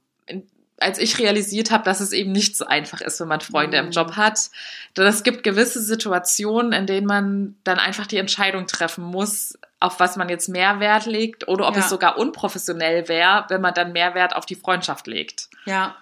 als 0.78 0.98
ich 1.00 1.20
realisiert 1.20 1.72
habe, 1.72 1.84
dass 1.86 2.02
es 2.02 2.12
eben 2.12 2.32
nicht 2.34 2.58
so 2.58 2.66
einfach 2.66 3.00
ist, 3.02 3.20
wenn 3.22 3.28
man 3.30 3.40
Freunde 3.42 3.80
Mhm. 3.82 3.88
im 3.88 3.92
Job 3.92 4.18
hat. 4.18 4.50
Denn 4.98 5.06
es 5.06 5.24
gibt 5.24 5.44
gewisse 5.44 5.82
Situationen, 5.82 6.74
in 6.74 6.86
denen 6.86 7.08
man 7.08 7.56
dann 7.64 7.80
einfach 7.80 8.08
die 8.08 8.18
Entscheidung 8.18 8.68
treffen 8.68 9.04
muss, 9.06 9.58
auf 9.80 10.00
was 10.00 10.18
man 10.18 10.28
jetzt 10.30 10.50
mehr 10.50 10.80
Wert 10.80 11.06
legt 11.06 11.48
oder 11.48 11.68
ob 11.68 11.76
Ja. 11.76 11.82
es 11.82 11.90
sogar 11.90 12.18
unprofessionell 12.18 13.08
wäre, 13.08 13.46
wenn 13.50 13.62
man 13.62 13.74
dann 13.74 13.94
mehr 13.94 14.16
Wert 14.16 14.36
auf 14.36 14.46
die 14.46 14.56
Freundschaft 14.56 15.08
legt. 15.08 15.50
Ja. 15.66 15.96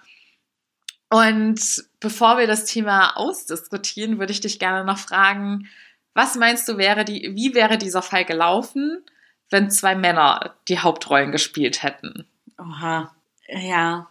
Und 1.10 1.60
bevor 2.00 2.38
wir 2.38 2.46
das 2.46 2.64
Thema 2.64 3.16
ausdiskutieren, 3.16 4.18
würde 4.18 4.32
ich 4.32 4.40
dich 4.40 4.58
gerne 4.58 4.84
noch 4.84 4.98
fragen, 4.98 5.68
was 6.14 6.34
meinst 6.36 6.68
du, 6.68 6.78
wäre 6.78 7.04
die, 7.04 7.32
wie 7.34 7.54
wäre 7.54 7.78
dieser 7.78 8.02
Fall 8.02 8.24
gelaufen, 8.24 9.04
wenn 9.50 9.70
zwei 9.70 9.94
Männer 9.94 10.54
die 10.68 10.78
Hauptrollen 10.80 11.30
gespielt 11.32 11.82
hätten? 11.82 12.26
Oha. 12.58 13.14
Ja. 13.48 14.08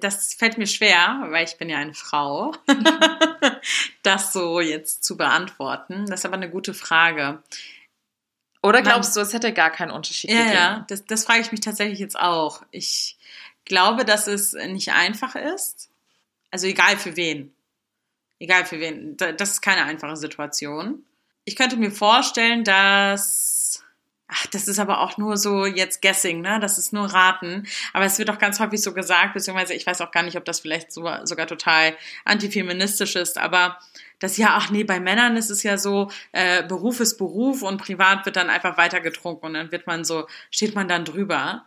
Das 0.00 0.34
fällt 0.34 0.58
mir 0.58 0.66
schwer, 0.66 1.26
weil 1.28 1.44
ich 1.44 1.56
bin 1.56 1.68
ja 1.70 1.78
eine 1.78 1.94
Frau, 1.94 2.52
das 4.02 4.32
so 4.32 4.60
jetzt 4.60 5.04
zu 5.04 5.16
beantworten. 5.16 6.06
Das 6.06 6.20
ist 6.20 6.26
aber 6.26 6.34
eine 6.34 6.50
gute 6.50 6.74
Frage. 6.74 7.42
Oder 8.62 8.82
glaubst 8.82 9.16
du, 9.16 9.20
es 9.20 9.32
hätte 9.32 9.52
gar 9.54 9.70
keinen 9.70 9.90
Unterschied 9.90 10.30
Ja, 10.30 10.36
gegeben? 10.38 10.54
ja, 10.54 10.84
das, 10.88 11.04
das 11.06 11.24
frage 11.24 11.40
ich 11.40 11.52
mich 11.52 11.60
tatsächlich 11.60 11.98
jetzt 11.98 12.18
auch. 12.18 12.62
Ich 12.72 13.16
glaube, 13.64 14.04
dass 14.04 14.26
es 14.26 14.52
nicht 14.52 14.92
einfach 14.92 15.34
ist. 15.34 15.88
Also 16.50 16.66
egal 16.66 16.98
für 16.98 17.16
wen. 17.16 17.54
Egal 18.38 18.66
für 18.66 18.80
wen. 18.80 19.16
Da- 19.16 19.32
Das 19.32 19.50
ist 19.52 19.60
keine 19.62 19.84
einfache 19.84 20.16
Situation. 20.16 21.04
Ich 21.44 21.56
könnte 21.56 21.76
mir 21.76 21.90
vorstellen, 21.92 22.64
dass. 22.64 23.59
Ach, 24.32 24.46
das 24.46 24.68
ist 24.68 24.78
aber 24.78 25.00
auch 25.00 25.18
nur 25.18 25.36
so 25.36 25.66
jetzt 25.66 26.02
Guessing, 26.02 26.40
ne? 26.40 26.60
Das 26.60 26.78
ist 26.78 26.92
nur 26.92 27.06
Raten. 27.06 27.66
Aber 27.92 28.04
es 28.04 28.18
wird 28.18 28.30
auch 28.30 28.38
ganz 28.38 28.60
häufig 28.60 28.80
so 28.80 28.94
gesagt, 28.94 29.34
beziehungsweise 29.34 29.74
ich 29.74 29.86
weiß 29.86 30.00
auch 30.00 30.12
gar 30.12 30.22
nicht, 30.22 30.36
ob 30.36 30.44
das 30.44 30.60
vielleicht 30.60 30.92
so, 30.92 31.08
sogar 31.24 31.46
total 31.46 31.96
antifeministisch 32.24 33.16
ist, 33.16 33.38
aber 33.38 33.78
das 34.20 34.36
ja, 34.36 34.50
ach 34.52 34.70
nee, 34.70 34.84
bei 34.84 35.00
Männern 35.00 35.36
ist 35.36 35.50
es 35.50 35.62
ja 35.62 35.78
so, 35.78 36.10
äh, 36.32 36.62
Beruf 36.62 37.00
ist 37.00 37.16
Beruf 37.18 37.62
und 37.62 37.78
privat 37.78 38.24
wird 38.26 38.36
dann 38.36 38.50
einfach 38.50 38.76
weitergetrunken 38.76 39.48
und 39.48 39.54
dann 39.54 39.72
wird 39.72 39.86
man 39.86 40.04
so, 40.04 40.26
steht 40.50 40.74
man 40.74 40.88
dann 40.88 41.04
drüber. 41.04 41.66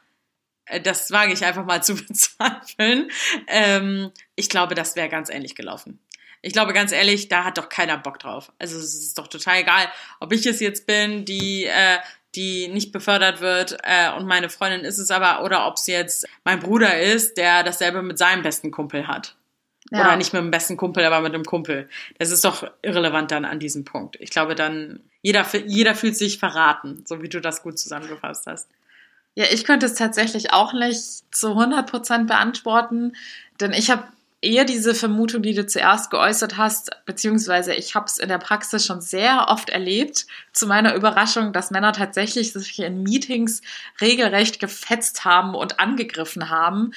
Äh, 0.65 0.79
Das 0.81 1.11
wage 1.11 1.33
ich 1.33 1.43
einfach 1.43 1.65
mal 1.65 1.83
zu 1.83 1.95
bezweifeln. 1.95 3.09
Ähm, 3.47 4.11
ich 4.35 4.49
glaube, 4.49 4.75
das 4.75 4.95
wäre 4.95 5.09
ganz 5.09 5.29
ähnlich 5.29 5.55
gelaufen. 5.55 5.99
Ich 6.45 6.53
glaube, 6.53 6.73
ganz 6.73 6.91
ehrlich, 6.91 7.29
da 7.29 7.45
hat 7.45 7.57
doch 7.57 7.69
keiner 7.69 7.97
Bock 7.97 8.19
drauf. 8.19 8.51
Also 8.59 8.77
es 8.77 8.93
ist 8.93 9.17
doch 9.17 9.27
total 9.27 9.59
egal, 9.61 9.87
ob 10.19 10.33
ich 10.33 10.45
es 10.45 10.59
jetzt 10.59 10.85
bin, 10.85 11.23
die, 11.25 11.65
äh, 11.65 11.97
die 12.35 12.67
nicht 12.67 12.91
befördert 12.91 13.41
wird 13.41 13.77
äh, 13.83 14.11
und 14.15 14.25
meine 14.25 14.49
Freundin 14.49 14.81
ist 14.81 14.97
es 14.97 15.11
aber, 15.11 15.43
oder 15.43 15.67
ob 15.67 15.75
es 15.75 15.87
jetzt 15.87 16.27
mein 16.43 16.59
Bruder 16.59 16.99
ist, 16.99 17.37
der 17.37 17.63
dasselbe 17.63 18.01
mit 18.01 18.17
seinem 18.17 18.43
besten 18.43 18.71
Kumpel 18.71 19.07
hat. 19.07 19.35
Ja. 19.91 20.01
Oder 20.01 20.15
nicht 20.15 20.33
mit 20.33 20.41
dem 20.41 20.49
besten 20.49 20.77
Kumpel, 20.77 21.03
aber 21.03 21.21
mit 21.21 21.33
dem 21.33 21.43
Kumpel. 21.43 21.87
Das 22.17 22.31
ist 22.31 22.43
doch 22.45 22.69
irrelevant 22.81 23.31
dann 23.31 23.45
an 23.45 23.59
diesem 23.59 23.83
Punkt. 23.83 24.17
Ich 24.19 24.31
glaube 24.31 24.55
dann, 24.55 25.01
jeder, 25.21 25.45
jeder 25.65 25.93
fühlt 25.93 26.17
sich 26.17 26.39
verraten, 26.39 27.03
so 27.05 27.21
wie 27.21 27.29
du 27.29 27.39
das 27.39 27.61
gut 27.61 27.77
zusammengefasst 27.77 28.47
hast. 28.47 28.69
Ja, 29.35 29.45
ich 29.51 29.65
könnte 29.65 29.85
es 29.85 29.95
tatsächlich 29.95 30.53
auch 30.53 30.73
nicht 30.73 31.23
zu 31.35 31.47
100% 31.49 32.27
beantworten, 32.27 33.15
denn 33.59 33.73
ich 33.73 33.89
habe 33.89 34.03
eher 34.43 34.65
diese 34.65 34.93
Vermutung, 34.93 35.41
die 35.41 35.53
du 35.53 35.65
zuerst 35.65 36.11
geäußert 36.11 36.57
hast, 36.57 36.91
beziehungsweise 37.05 37.73
ich 37.73 37.95
habe 37.95 38.05
es 38.07 38.17
in 38.17 38.27
der 38.27 38.37
Praxis 38.37 38.85
schon 38.85 39.01
sehr 39.01 39.47
oft 39.47 39.69
erlebt, 39.69 40.27
zu 40.51 40.67
meiner 40.67 40.95
Überraschung, 40.95 41.53
dass 41.53 41.71
Männer 41.71 41.93
tatsächlich 41.93 42.51
sich 42.51 42.79
in 42.79 43.03
Meetings 43.03 43.61
regelrecht 44.01 44.59
gefetzt 44.59 45.23
haben 45.23 45.55
und 45.55 45.79
angegriffen 45.79 46.49
haben. 46.49 46.93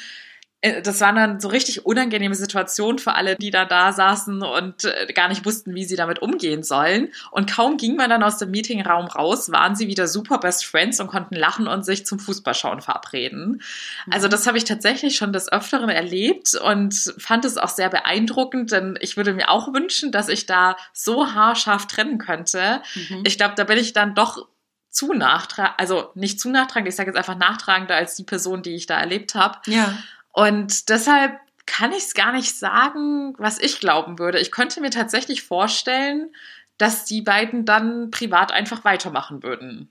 Äh, 0.61 0.83
das 0.83 1.01
waren 1.01 1.17
dann 1.17 1.41
so 1.41 1.49
richtig 1.49 1.85
unangenehme 1.87 2.35
Situationen 2.35 2.99
für 2.99 3.15
alle, 3.15 3.37
die 3.37 3.51
da 3.51 3.65
da 3.65 3.93
saßen 3.93 4.43
und 4.43 4.85
äh, 4.85 5.13
gar 5.13 5.29
nicht 5.29 5.45
wussten, 5.45 5.75
wie 5.75 5.85
sie 5.85 5.97
damit 5.97 6.21
umgehen 6.21 6.63
sollen. 6.63 7.13
Und 7.31 7.51
kaum 7.51 7.77
ging 7.77 7.97
man 7.97 8.11
dann 8.11 8.23
aus 8.23 8.39
dem 8.39 8.51
Meetingraum 8.51 9.07
raus, 9.07 9.53
waren 9.53 9.77
sie 9.77 9.89
wieder 9.89 10.09
super 10.09 10.39
Best 10.39 10.65
Friends 10.65 11.01
und 11.01 11.09
konnten 11.09 11.35
lachen 11.35 11.69
und 11.69 11.85
sich 11.85 12.07
zum 12.07 12.19
Fußballschauen 12.19 12.81
verabreden. 12.81 13.63
Also 14.11 14.29
das 14.29 14.47
habe 14.47 14.59
ich 14.59 14.65
tatsächlich 14.65 15.17
schon 15.17 15.33
des 15.33 15.51
Öfteren 15.51 15.89
erlebt 15.89 16.55
und 16.55 17.15
fand 17.19 17.45
es 17.45 17.59
auch 17.59 17.69
sehr 17.69 17.91
beeindruckend, 17.91 18.73
denn 18.73 18.99
ich 19.01 19.17
würde 19.17 19.35
mir 19.35 19.51
auch 19.51 19.73
wünschen, 19.73 20.13
dass 20.13 20.29
ich 20.29 20.47
da 20.47 20.77
so 20.93 21.33
haarscharf 21.33 21.87
trennen 21.87 22.19
könnte. 22.19 22.83
Mhm. 22.95 23.23
Ich 23.27 23.37
glaube, 23.37 23.55
da 23.57 23.65
bin 23.65 23.79
ich 23.79 23.93
dann 23.93 24.15
doch 24.15 24.49
zu 24.97 25.13
nachtragend, 25.13 25.79
also 25.79 26.11
nicht 26.15 26.41
zu 26.41 26.49
nachtragend, 26.49 26.89
ich 26.89 26.97
sage 26.97 27.11
jetzt 27.11 27.19
einfach 27.19 27.37
nachtragender 27.37 27.95
als 27.95 28.15
die 28.15 28.25
Person, 28.25 28.63
die 28.63 28.75
ich 28.75 28.87
da 28.87 28.99
erlebt 28.99 29.35
habe. 29.35 29.59
Ja. 29.67 29.95
Und 30.37 30.91
deshalb 30.91 31.41
kann 31.65 31.93
ich 31.93 32.05
es 32.05 32.15
gar 32.15 32.31
nicht 32.31 32.59
sagen, 32.59 33.35
was 33.39 33.59
ich 33.59 33.81
glauben 33.81 34.19
würde. 34.19 34.39
Ich 34.39 34.53
könnte 34.53 34.83
mir 34.83 34.91
tatsächlich 34.91 35.43
vorstellen, 35.43 36.31
dass 36.77 37.07
die 37.07 37.23
beiden 37.23 37.65
dann 37.65 38.11
privat 38.11 38.53
einfach 38.53 38.85
weitermachen 38.85 39.43
würden. 39.43 39.89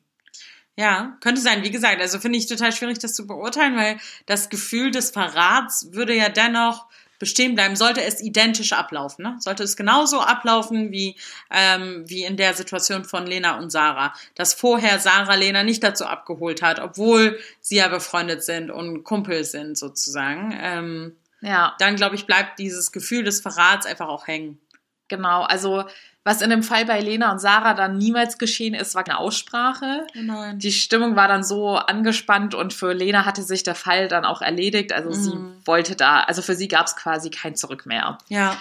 Ja, 0.75 1.17
könnte 1.21 1.41
sein. 1.41 1.63
Wie 1.63 1.71
gesagt, 1.71 1.99
also 1.99 2.19
finde 2.19 2.37
ich 2.37 2.45
total 2.45 2.71
schwierig, 2.71 2.99
das 2.99 3.15
zu 3.15 3.25
beurteilen, 3.25 3.75
weil 3.75 3.97
das 4.27 4.49
Gefühl 4.49 4.91
des 4.91 5.09
Verrats 5.09 5.93
würde 5.93 6.13
ja 6.13 6.29
dennoch 6.29 6.85
bestehen 7.19 7.55
bleiben, 7.55 7.75
sollte 7.75 8.01
es 8.03 8.21
identisch 8.21 8.73
ablaufen. 8.73 9.23
Ne? 9.23 9.35
Sollte 9.39 9.63
es 9.63 9.75
genauso 9.77 10.21
ablaufen 10.21 10.91
wie, 10.91 11.15
ähm, 11.51 12.03
wie 12.07 12.23
in 12.23 12.37
der 12.37 12.53
Situation 12.53 13.05
von 13.05 13.25
Lena 13.25 13.57
und 13.57 13.71
Sarah. 13.71 14.13
Dass 14.35 14.53
vorher 14.53 14.99
Sarah 14.99 15.35
Lena 15.35 15.63
nicht 15.63 15.83
dazu 15.83 16.05
abgeholt 16.05 16.61
hat, 16.61 16.79
obwohl 16.79 17.39
sie 17.61 17.77
ja 17.77 17.87
befreundet 17.87 18.43
sind 18.43 18.71
und 18.71 19.03
Kumpel 19.03 19.43
sind 19.43 19.77
sozusagen. 19.77 20.57
Ähm, 20.61 21.15
Ja, 21.41 21.75
dann, 21.79 21.95
glaube 21.95 22.15
ich, 22.15 22.25
bleibt 22.25 22.59
dieses 22.59 22.91
Gefühl 22.91 23.23
des 23.23 23.41
Verrats 23.41 23.85
einfach 23.85 24.07
auch 24.07 24.27
hängen. 24.27 24.59
genau. 25.07 25.43
Also 25.43 25.85
was 26.25 26.41
in 26.41 26.49
dem 26.49 26.63
Fall 26.63 26.85
bei 26.85 26.99
Lena 26.99 27.31
und 27.31 27.39
Sarah 27.39 27.73
dann 27.75 27.97
niemals 27.97 28.37
geschehen 28.37 28.73
ist, 28.73 28.95
war 28.95 29.05
eine 29.05 29.17
Aussprache. 29.19 30.05
Oh. 30.29 30.51
Die 30.55 30.71
Stimmung 30.73 31.15
war 31.15 31.27
dann 31.29 31.43
so 31.43 31.75
angespannt 31.77 32.53
und 32.55 32.73
für 32.73 32.91
Lena 32.93 33.23
hatte 33.25 33.43
sich 33.43 33.63
der 33.63 33.75
Fall 33.75 34.07
dann 34.09 34.25
auch 34.25 34.41
erledigt. 34.41 34.91
Also 34.91 35.09
Mhm. 35.09 35.13
sie 35.13 35.67
wollte 35.67 35.95
da, 35.95 36.21
also 36.21 36.41
für 36.41 36.55
sie 36.55 36.67
gab 36.67 36.87
es 36.87 36.95
quasi 36.97 37.29
kein 37.29 37.55
Zurück 37.55 37.85
mehr. 37.85 38.17
Ja, 38.27 38.57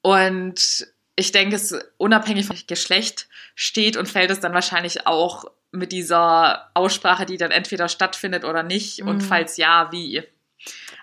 Und 0.00 0.86
ich 1.16 1.32
denke, 1.32 1.56
es 1.56 1.76
unabhängig 1.96 2.46
vom 2.46 2.56
Geschlecht 2.68 3.26
steht 3.56 3.96
und 3.96 4.08
fällt 4.08 4.30
es 4.30 4.38
dann 4.40 4.54
wahrscheinlich 4.54 5.06
auch 5.08 5.46
mit 5.72 5.90
dieser 5.92 6.70
Aussprache, 6.74 7.26
die 7.26 7.36
dann 7.36 7.50
entweder 7.50 7.88
stattfindet 7.88 8.44
oder 8.44 8.62
nicht. 8.62 9.02
Und 9.02 9.16
Mhm. 9.16 9.20
falls 9.22 9.56
ja, 9.56 9.88
wie. 9.90 10.22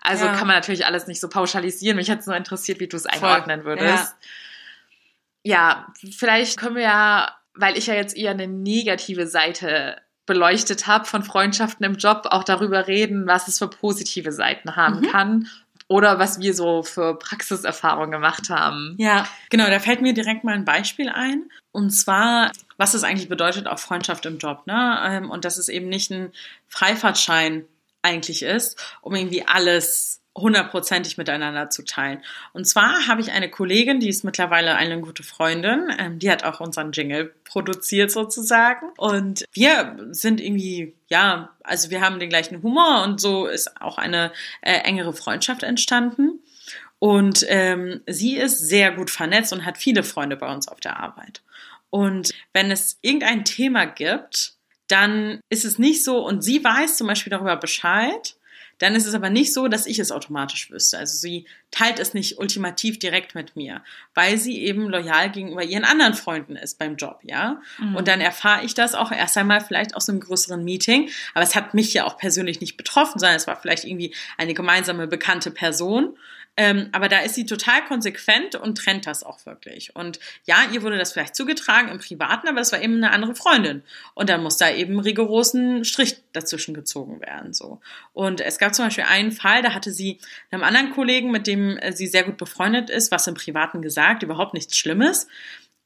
Also 0.02 0.26
Ja. 0.26 0.34
kann 0.34 0.48
man 0.48 0.56
natürlich 0.56 0.86
alles 0.86 1.08
nicht 1.08 1.20
so 1.20 1.28
pauschalisieren. 1.28 1.98
Mich 1.98 2.08
hätte 2.10 2.22
es 2.22 2.26
nur 2.28 2.38
interessiert, 2.38 2.80
wie 2.80 2.88
du 2.88 2.96
es 2.98 3.04
Voll. 3.04 3.12
einordnen 3.30 3.66
würdest. 3.66 3.88
Ja. 3.88 4.14
Vielleicht 6.12 6.58
können 6.58 6.76
wir 6.76 6.84
ja, 6.84 7.36
weil 7.54 7.78
ich 7.78 7.88
ja 7.88 7.94
jetzt 7.94 8.18
eher 8.18 8.32
eine 8.32 8.48
negative 8.48 9.28
Seite 9.28 9.98
beleuchtet 10.26 10.88
habe 10.88 11.06
von 11.06 11.24
Freundschaften 11.24 11.86
im 11.86 11.96
Job, 11.96 12.24
auch 12.32 12.44
darüber 12.44 12.88
reden, 12.88 13.28
was 13.28 13.48
es 13.48 13.60
für 13.60 13.68
positive 13.70 14.32
Seiten 14.32 14.76
haben 14.76 15.02
Mhm. 15.02 15.12
kann 15.12 15.50
oder 15.88 16.18
was 16.18 16.40
wir 16.40 16.56
so 16.56 16.82
für 16.82 17.20
Praxiserfahrungen 17.20 18.10
gemacht 18.10 18.50
haben. 18.50 18.96
Ja, 18.98 19.28
genau, 19.52 19.68
da 19.68 19.80
fällt 19.80 20.02
mir 20.02 20.14
direkt 20.16 20.44
mal 20.44 20.56
ein 20.56 20.66
Beispiel 20.66 21.10
ein. 21.10 21.44
Und 21.72 21.92
zwar, 21.92 22.52
was 22.78 22.96
es 22.96 23.04
eigentlich 23.04 23.30
bedeutet, 23.30 23.68
auch 23.68 23.78
Freundschaft 23.78 24.26
im 24.26 24.40
Job, 24.40 24.66
ne? 24.66 25.00
Ähm, 25.06 25.30
Und 25.30 25.46
dass 25.46 25.60
es 25.60 25.70
eben 25.70 25.88
nicht 25.90 26.10
ein 26.10 26.32
Freifahrtschein 26.68 27.66
eigentlich 28.02 28.42
ist, 28.42 28.84
um 29.02 29.14
irgendwie 29.14 29.48
alles 29.48 30.22
hundertprozentig 30.36 31.18
miteinander 31.18 31.70
zu 31.70 31.84
teilen. 31.84 32.22
Und 32.52 32.66
zwar 32.66 33.08
habe 33.08 33.22
ich 33.22 33.32
eine 33.32 33.50
Kollegin, 33.50 34.00
die 34.00 34.10
ist 34.10 34.24
mittlerweile 34.24 34.76
eine 34.76 35.00
gute 35.00 35.24
Freundin, 35.24 35.94
ähm, 35.98 36.20
die 36.20 36.30
hat 36.30 36.44
auch 36.44 36.60
unseren 36.60 36.92
Jingle 36.92 37.34
produziert 37.46 38.12
sozusagen. 38.12 38.88
Und 38.98 39.46
wir 39.54 39.98
sind 40.12 40.42
irgendwie, 40.42 40.94
ja, 41.08 41.50
also 41.64 41.90
wir 41.90 42.02
haben 42.02 42.20
den 42.20 42.30
gleichen 42.30 42.62
Humor 42.62 43.04
und 43.04 43.22
so 43.22 43.48
ist 43.48 43.82
auch 43.82 43.98
eine 43.98 44.32
äh, 44.62 44.74
engere 44.80 45.14
Freundschaft 45.14 45.64
entstanden. 45.64 46.40
Und 47.00 47.46
ähm, 47.50 48.02
sie 48.08 48.36
ist 48.36 48.60
sehr 48.60 48.92
gut 48.92 49.10
vernetzt 49.10 49.54
und 49.54 49.66
hat 49.66 49.78
viele 49.78 50.04
Freunde 50.04 50.36
bei 50.36 50.52
uns 50.54 50.68
auf 50.68 50.80
der 50.80 51.00
Arbeit. 51.00 51.42
Und 51.90 52.34
wenn 52.52 52.72
es 52.72 52.98
irgendein 53.02 53.46
Thema 53.46 53.86
gibt, 53.86 54.54
dann 54.88 55.40
ist 55.50 55.66
es 55.66 55.80
nicht 55.80 56.04
so, 56.04 56.26
und 56.26 56.44
sie 56.44 56.64
weiß 56.64 56.98
zum 56.98 57.08
Beispiel 57.08 57.32
darüber 57.32 57.56
Bescheid, 57.58 58.36
dann 58.80 58.96
ist 58.96 59.06
es 59.06 59.14
aber 59.14 59.30
nicht 59.30 59.54
so, 59.54 59.68
dass 59.68 59.86
ich 59.86 60.00
es 60.00 60.12
automatisch 60.12 60.70
wüsste. 60.70 60.98
Also 60.98 61.18
sie 61.18 61.46
teilt 61.72 62.00
es 62.00 62.14
nicht 62.14 62.38
ultimativ 62.38 63.00
direkt 63.00 63.36
mit 63.36 63.56
mir, 63.56 63.82
weil 64.14 64.38
sie 64.38 64.64
eben 64.64 64.90
loyal 64.90 65.32
gegenüber 65.32 65.64
ihren 65.64 65.86
anderen 65.86 66.14
Freunden 66.14 66.56
ist 66.56 66.78
beim 66.78 66.96
Job, 66.96 67.20
ja. 67.24 67.62
Mhm. 67.78 67.96
Und 67.96 68.08
dann 68.08 68.22
erfahre 68.22 68.66
ich 68.66 68.74
das 68.74 68.96
auch 68.96 69.12
erst 69.12 69.38
einmal 69.38 69.62
vielleicht 69.62 69.96
aus 69.96 70.10
einem 70.10 70.20
größeren 70.20 70.64
Meeting. 70.64 71.10
Aber 71.34 71.44
es 71.44 71.56
hat 71.56 71.74
mich 71.74 71.94
ja 71.94 72.06
auch 72.06 72.18
persönlich 72.18 72.62
nicht 72.62 72.78
betroffen, 72.78 73.20
sondern 73.20 73.38
es 73.38 73.48
war 73.48 73.60
vielleicht 73.60 73.86
irgendwie 73.86 74.14
eine 74.38 74.54
gemeinsame 74.54 75.08
bekannte 75.08 75.52
Person. 75.52 76.18
Ähm, 76.58 76.88
aber 76.94 77.10
da 77.10 77.20
ist 77.20 77.36
sie 77.36 77.46
total 77.46 77.84
konsequent 77.84 78.56
und 78.56 78.78
trennt 78.78 79.06
das 79.08 79.24
auch 79.24 79.46
wirklich. 79.46 79.96
Und 79.96 80.20
ja, 80.46 80.58
ihr 80.72 80.84
wurde 80.84 80.98
das 80.98 81.12
vielleicht 81.12 81.36
zugetragen 81.36 81.90
im 81.90 82.00
Privaten, 82.00 82.48
aber 82.48 82.60
das 82.60 82.72
war 82.72 82.82
eben 82.82 82.96
eine 82.96 83.12
andere 83.12 83.36
Freundin. 83.36 83.84
Und 84.14 84.30
dann 84.30 84.42
muss 84.42 84.58
da 84.58 84.70
eben 84.72 85.00
rigorosen 85.00 85.84
Strich 85.84 86.18
dazwischen 86.32 86.74
gezogen 86.74 87.20
werden. 87.20 87.54
So. 87.54 87.82
Und 88.14 88.40
es 88.40 88.58
gab 88.58 88.74
zum 88.74 88.86
Beispiel 88.86 89.04
einen 89.04 89.34
Fall, 89.34 89.64
da 89.64 89.74
hatte 89.74 89.92
sie 89.92 90.20
einem 90.50 90.64
anderen 90.64 90.92
Kollegen, 90.92 91.30
mit 91.32 91.46
dem 91.46 91.78
äh, 91.78 91.92
sie 91.92 92.08
sehr 92.08 92.24
gut 92.24 92.38
befreundet 92.38 92.90
ist, 92.90 93.12
was 93.12 93.28
im 93.28 93.34
Privaten 93.34 93.82
gesagt, 93.82 94.24
überhaupt 94.24 94.54
nichts 94.54 94.78
Schlimmes. 94.78 95.28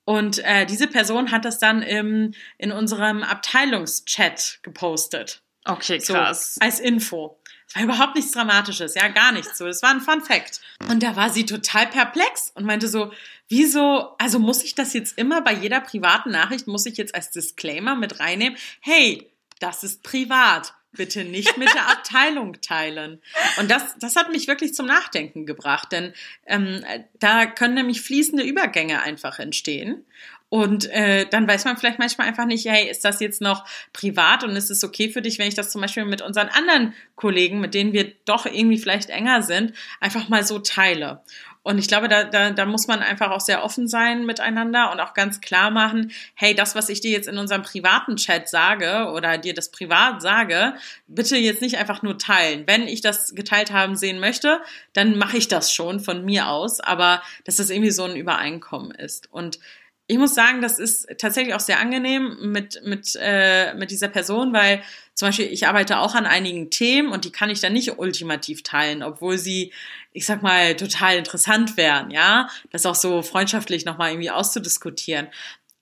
Und 0.06 0.40
äh, 0.44 0.66
diese 0.66 0.88
Person 0.88 1.32
hat 1.32 1.46
das 1.46 1.60
dann 1.60 1.82
im, 1.82 2.34
in 2.58 2.72
unserem 2.72 3.24
Abteilungschat 3.24 4.60
gepostet. 4.62 5.42
Okay, 5.70 6.00
So, 6.00 6.14
krass. 6.14 6.58
als 6.60 6.80
Info. 6.80 7.38
Es 7.68 7.76
war 7.76 7.84
überhaupt 7.84 8.16
nichts 8.16 8.32
Dramatisches, 8.32 8.96
ja, 8.96 9.08
gar 9.10 9.32
nichts 9.32 9.58
so. 9.58 9.66
Das 9.68 9.84
war 9.84 9.92
ein 9.92 10.02
Fun 10.02 10.22
Fact. 10.22 10.60
Und 10.90 11.04
da 11.04 11.16
war 11.16 11.30
sie 11.30 11.46
total 11.46 11.86
perplex 11.88 12.52
und 12.56 12.66
meinte 12.66 12.88
so, 12.88 13.12
wieso, 13.48 14.16
also 14.18 14.40
muss 14.40 14.64
ich 14.64 14.74
das 14.74 14.94
jetzt 14.94 15.18
immer 15.18 15.42
bei 15.42 15.54
jeder 15.54 15.80
privaten 15.82 16.32
Nachricht, 16.32 16.68
muss 16.68 16.86
ich 16.88 16.98
jetzt 16.98 17.14
als 17.14 17.30
Disclaimer 17.30 17.96
mit 17.96 18.20
reinnehmen, 18.20 18.58
hey, 18.82 19.32
das 19.60 19.84
ist 19.84 20.02
privat. 20.04 20.74
Bitte 20.92 21.24
nicht 21.24 21.58
mit 21.58 21.72
der 21.74 21.90
Abteilung 21.90 22.60
teilen. 22.62 23.22
Und 23.60 23.70
das, 23.70 23.96
das 24.00 24.16
hat 24.16 24.32
mich 24.32 24.48
wirklich 24.48 24.74
zum 24.74 24.88
Nachdenken 24.88 25.46
gebracht, 25.46 25.92
denn 25.92 26.14
ähm, 26.48 26.84
da 27.20 27.46
können 27.46 27.76
nämlich 27.76 28.02
fließende 28.02 28.44
Übergänge 28.44 29.02
einfach 29.02 29.38
entstehen. 29.38 30.06
Und 30.50 30.90
äh, 30.90 31.28
dann 31.30 31.48
weiß 31.48 31.66
man 31.66 31.78
vielleicht 31.78 32.00
manchmal 32.00 32.28
einfach 32.28 32.46
nicht, 32.46 32.66
hey, 32.66 32.90
ist 32.90 33.06
das 33.06 33.20
jetzt 33.20 33.40
noch 33.40 33.66
privat 33.94 34.44
und 34.44 34.56
ist 34.56 34.72
es 34.72 34.84
okay 34.84 35.10
für 35.10 35.22
dich, 35.22 35.38
wenn 35.38 35.48
ich 35.48 35.54
das 35.54 35.72
zum 35.72 35.82
Beispiel 35.82 36.06
mit 36.06 36.24
unseren 36.24 36.48
anderen 36.48 36.96
Kollegen, 37.16 37.62
mit 37.62 37.76
denen 37.76 37.94
wir 37.94 38.12
doch 38.26 38.48
irgendwie 38.48 38.80
vielleicht 38.80 39.12
enger 39.12 39.44
sind, 39.44 39.74
einfach 40.00 40.28
mal 40.28 40.44
so 40.44 40.58
teile. 40.58 41.22
Und 41.70 41.78
ich 41.78 41.88
glaube, 41.88 42.08
da, 42.08 42.24
da, 42.24 42.50
da 42.50 42.66
muss 42.66 42.88
man 42.88 43.02
einfach 43.04 43.30
auch 43.30 43.42
sehr 43.42 43.64
offen 43.64 43.88
sein 43.88 44.26
miteinander 44.26 44.92
und 44.92 45.00
auch 45.00 45.14
ganz 45.14 45.40
klar 45.40 45.70
machen, 45.70 46.12
hey, 46.34 46.56
das, 46.56 46.74
was 46.74 46.90
ich 46.90 47.00
dir 47.00 47.12
jetzt 47.12 47.28
in 47.28 47.38
unserem 47.38 47.62
privaten 47.62 48.16
Chat 48.16 48.50
sage 48.50 49.12
oder 49.14 49.38
dir 49.38 49.54
das 49.54 49.70
privat 49.70 50.20
sage, 50.20 50.74
bitte 51.06 51.38
jetzt 51.38 51.62
nicht 51.62 51.78
einfach 51.78 52.02
nur 52.02 52.18
teilen. 52.18 52.64
Wenn 52.66 52.88
ich 52.88 53.02
das 53.02 53.36
geteilt 53.36 53.72
haben 53.72 53.96
sehen 53.96 54.20
möchte, 54.20 54.62
dann 54.94 55.16
mache 55.16 55.38
ich 55.38 55.48
das 55.48 55.72
schon 55.72 56.00
von 56.00 56.26
mir 56.26 56.48
aus, 56.48 56.80
aber 56.80 57.22
dass 57.44 57.58
das 57.58 57.70
irgendwie 57.70 57.92
so 57.92 58.04
ein 58.04 58.16
Übereinkommen 58.16 58.90
ist. 58.90 59.32
Und 59.32 59.60
ich 60.08 60.18
muss 60.18 60.34
sagen, 60.34 60.64
das 60.64 60.80
ist 60.80 61.08
tatsächlich 61.20 61.54
auch 61.54 61.60
sehr 61.60 61.80
angenehm 61.80 62.52
mit, 62.52 62.82
mit, 62.84 63.16
äh, 63.22 63.76
mit 63.76 63.92
dieser 63.92 64.08
Person, 64.08 64.54
weil 64.54 64.82
zum 65.20 65.28
Beispiel 65.28 65.48
ich 65.48 65.68
arbeite 65.68 66.00
auch 66.00 66.16
an 66.16 66.26
einigen 66.26 66.70
Themen 66.70 67.12
und 67.12 67.26
die 67.26 67.32
kann 67.34 67.50
ich 67.50 67.60
dann 67.60 67.74
nicht 67.74 68.00
ultimativ 68.00 68.64
teilen, 68.64 69.04
obwohl 69.04 69.38
sie, 69.38 69.74
ich 70.14 70.26
sag 70.26 70.42
mal, 70.42 70.78
total 70.78 71.18
interessant 71.18 71.76
wären, 71.76 72.10
ja, 72.10 72.48
das 72.72 72.86
auch 72.86 72.96
so 72.96 73.22
freundschaftlich 73.22 73.84
nochmal 73.84 74.12
irgendwie 74.12 74.32
auszudiskutieren. 74.32 75.28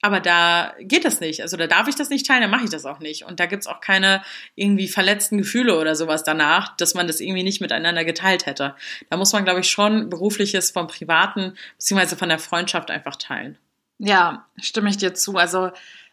Aber 0.02 0.22
da 0.22 0.74
geht 0.80 1.06
das 1.06 1.20
nicht. 1.20 1.44
Also 1.44 1.56
da 1.56 1.68
darf 1.68 1.88
ich 1.88 1.94
das 1.94 2.10
nicht 2.10 2.26
teilen, 2.26 2.42
dann 2.42 2.50
mache 2.50 2.64
ich 2.64 2.72
das 2.72 2.88
auch 2.88 2.98
nicht. 2.98 3.26
Und 3.26 3.40
da 3.40 3.46
gibt's 3.46 3.68
auch 3.68 3.80
keine 3.80 4.24
irgendwie 4.56 4.88
verletzten 4.88 5.38
Gefühle 5.38 5.80
oder 5.80 5.94
sowas 5.94 6.24
danach, 6.24 6.76
dass 6.76 6.96
man 6.96 7.06
das 7.06 7.20
irgendwie 7.20 7.44
nicht 7.44 7.62
miteinander 7.62 8.06
geteilt 8.06 8.48
hätte. 8.48 8.74
Da 9.12 9.18
muss 9.18 9.34
man, 9.34 9.46
glaube 9.46 9.60
ich, 9.60 9.70
schon 9.70 10.10
berufliches 10.10 10.72
vom 10.72 10.88
Privaten 10.88 11.54
beziehungsweise 11.78 12.16
von 12.16 12.30
der 12.30 12.40
Freundschaft 12.40 12.90
einfach 12.90 13.18
teilen. 13.18 13.56
Ja, 14.00 14.48
stimme 14.60 14.90
ich 14.90 14.98
dir 14.98 15.14
zu. 15.14 15.38
Also 15.38 15.70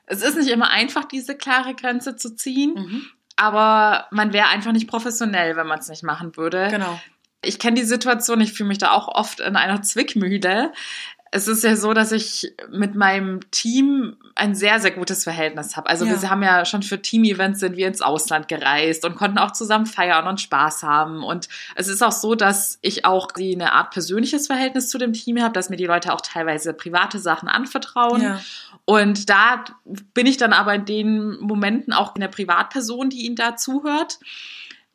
es 0.07 0.23
ist 0.23 0.37
nicht 0.37 0.51
immer 0.51 0.71
einfach, 0.71 1.05
diese 1.05 1.37
klare 1.37 1.75
Grenze 1.75 2.17
zu 2.17 2.35
ziehen, 2.37 2.75
Mhm. 2.75 3.07
aber 3.37 4.07
man 4.11 4.33
wäre 4.33 4.49
einfach 4.49 4.73
nicht 4.73 4.89
professionell, 4.89 5.57
wenn 5.57 5.67
man 5.67 5.79
es 5.79 5.89
nicht 5.89 6.03
machen 6.03 6.37
würde. 6.37 6.69
Genau. 6.71 7.01
Ich 7.43 7.59
kenne 7.59 7.77
die 7.77 7.87
Situation, 7.87 8.41
ich 8.41 8.53
fühle 8.53 8.69
mich 8.69 8.79
da 8.79 8.93
auch 8.93 9.09
oft 9.09 9.41
in 9.41 9.57
einer 9.57 9.83
Zwickmühle. 9.83 10.73
es 11.37 11.49
ist 11.49 11.65
ja 11.65 11.75
so, 11.75 11.93
dass 11.95 12.13
ich 12.13 12.55
mit 12.71 12.95
meinem 12.95 13.41
Team 13.51 14.17
ein 14.37 14.55
sehr, 14.55 14.79
sehr 14.79 14.93
gutes 14.93 15.25
Verhältnis 15.25 15.77
habe. 15.77 15.91
Also 15.91 16.05
ja. 16.05 16.23
wir 16.23 16.31
haben 16.31 16.45
ja 16.45 16.65
schon 16.65 16.85
für 16.85 17.03
Team-Events 17.03 17.59
sind 17.59 17.77
wir 17.77 17.89
ins 17.89 18.03
Ausland 18.03 18.47
gereist 18.47 19.05
und 19.05 19.17
konnten 19.17 19.39
auch 19.39 19.51
zusammen 19.51 19.87
feiern 19.87 20.29
und 20.29 20.41
Spaß 20.41 20.85
haben. 20.85 21.25
Und 21.25 21.49
es 21.75 21.89
ist 21.89 22.05
auch 22.05 22.13
so, 22.13 22.37
dass 22.37 22.79
ich 22.83 23.05
auch 23.05 23.31
eine 23.37 23.73
Art 23.73 23.91
persönliches 23.91 24.47
Verhältnis 24.47 24.89
zu 24.89 24.97
dem 24.97 25.13
Team 25.13 25.43
habe, 25.43 25.53
dass 25.53 25.71
mir 25.71 25.77
die 25.77 25.87
Leute 25.87 26.13
auch 26.13 26.21
teilweise 26.21 26.73
private 26.73 27.19
Sachen 27.19 27.49
anvertrauen. 27.49 28.23
Ja. 28.23 28.41
Und 28.87 29.31
da 29.31 29.65
bin 30.13 30.27
ich 30.27 30.37
dann 30.37 30.53
aber 30.53 30.75
in 30.75 30.85
den 30.85 31.41
Momenten 31.41 31.93
auch 31.93 32.15
eine 32.15 32.29
Privatperson, 32.29 33.11
die 33.11 33.25
ihnen 33.25 33.37
da 33.37 33.57
zuhört. 33.57 34.19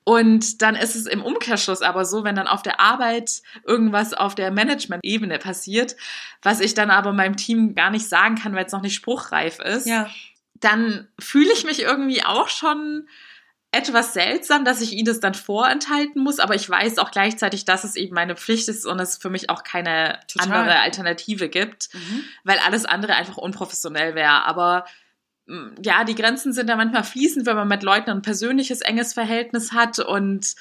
Und 0.04 0.62
dann 0.62 0.75
ist 0.75 0.95
es 0.95 1.06
im 1.06 1.21
Umkehrschluss 1.21 1.82
aber 1.82 2.06
so, 2.06 2.23
wenn 2.23 2.36
dann 2.36 2.47
auf 2.47 2.62
der 2.62 2.80
Arbeit 2.80 3.41
irgendwas 3.65 4.13
auf 4.13 4.34
der 4.34 4.52
Management-Ebene 4.52 5.38
passiert, 5.38 5.95
was 6.41 6.62
ich 6.62 6.73
dann 6.73 6.89
aber 6.89 7.13
meinem 7.13 7.38
Team 7.38 7.75
gar 7.75 7.91
nicht 7.91 8.08
sagen 8.08 8.36
kann, 8.36 8.56
weil 8.56 8.65
es 8.65 8.71
noch 8.71 8.82
nicht 8.82 8.95
spruchreif 8.95 9.60
ist, 9.60 9.86
ja. 9.86 10.10
dann 10.56 11.08
fühle 11.19 11.52
ich 11.54 11.63
mich 11.63 11.82
irgendwie 11.82 12.23
auch 12.23 12.49
schon 12.49 13.08
etwas 13.72 14.14
seltsam, 14.14 14.66
dass 14.66 14.82
ich 14.82 14.94
ihnen 14.94 15.06
das 15.06 15.20
dann 15.20 15.36
vorenthalten 15.36 16.24
muss, 16.24 16.40
aber 16.40 16.56
ich 16.56 16.68
weiß 16.68 16.98
auch 16.98 17.12
gleichzeitig, 17.12 17.66
dass 17.66 17.84
es 17.84 17.96
eben 17.96 18.16
meine 18.16 18.36
Pflicht 18.36 18.68
ist 18.68 18.86
und 18.86 19.00
es 19.00 19.18
für 19.18 19.30
mich 19.30 19.50
auch 19.50 19.64
keine 19.64 20.20
Total. 20.28 20.52
andere 20.52 20.80
Alternative 20.80 21.50
gibt, 21.50 21.94
mhm. 21.94 22.24
weil 22.44 22.58
alles 22.60 22.86
andere 22.86 23.14
einfach 23.14 23.38
unprofessionell 23.38 24.16
wäre. 24.16 24.46
Aber 24.46 24.86
ja, 25.82 26.04
die 26.04 26.16
Grenzen 26.16 26.54
sind 26.54 26.68
da 26.68 26.76
manchmal 26.76 27.04
fließend, 27.04 27.46
wenn 27.46 27.56
man 27.56 27.68
mit 27.68 27.84
Leuten 27.84 28.10
ein 28.12 28.22
persönliches, 28.22 28.82
enges 28.82 29.14
Verhältnis 29.14 29.72
hat 29.72 30.00
und 30.00 30.56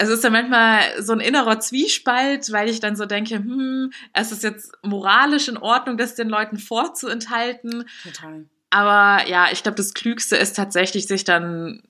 es 0.00 0.08
ist 0.08 0.22
dann 0.22 0.32
manchmal 0.32 1.02
so 1.02 1.12
ein 1.12 1.20
innerer 1.20 1.58
Zwiespalt, 1.58 2.52
weil 2.52 2.68
ich 2.68 2.78
dann 2.78 2.94
so 2.94 3.04
denke, 3.04 3.36
hm, 3.36 3.92
es 4.12 4.30
ist 4.30 4.44
jetzt 4.44 4.72
moralisch 4.82 5.48
in 5.48 5.56
Ordnung, 5.56 5.96
das 5.96 6.14
den 6.14 6.28
Leuten 6.28 6.58
vorzuenthalten. 6.58 7.84
Total. 8.04 8.44
Aber 8.70 9.28
ja, 9.28 9.48
ich 9.50 9.62
glaube, 9.62 9.76
das 9.76 9.94
Klügste 9.94 10.36
ist 10.36 10.54
tatsächlich, 10.54 11.08
sich 11.08 11.24
dann 11.24 11.82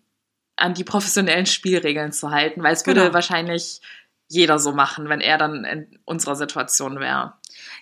an 0.58 0.74
die 0.74 0.84
professionellen 0.84 1.46
Spielregeln 1.46 2.12
zu 2.12 2.30
halten, 2.30 2.62
weil 2.62 2.74
es 2.74 2.84
genau. 2.84 3.02
würde 3.02 3.14
wahrscheinlich 3.14 3.80
jeder 4.28 4.58
so 4.58 4.72
machen, 4.72 5.08
wenn 5.08 5.20
er 5.20 5.38
dann 5.38 5.64
in 5.64 5.98
unserer 6.04 6.36
Situation 6.36 7.00
wäre. 7.00 7.34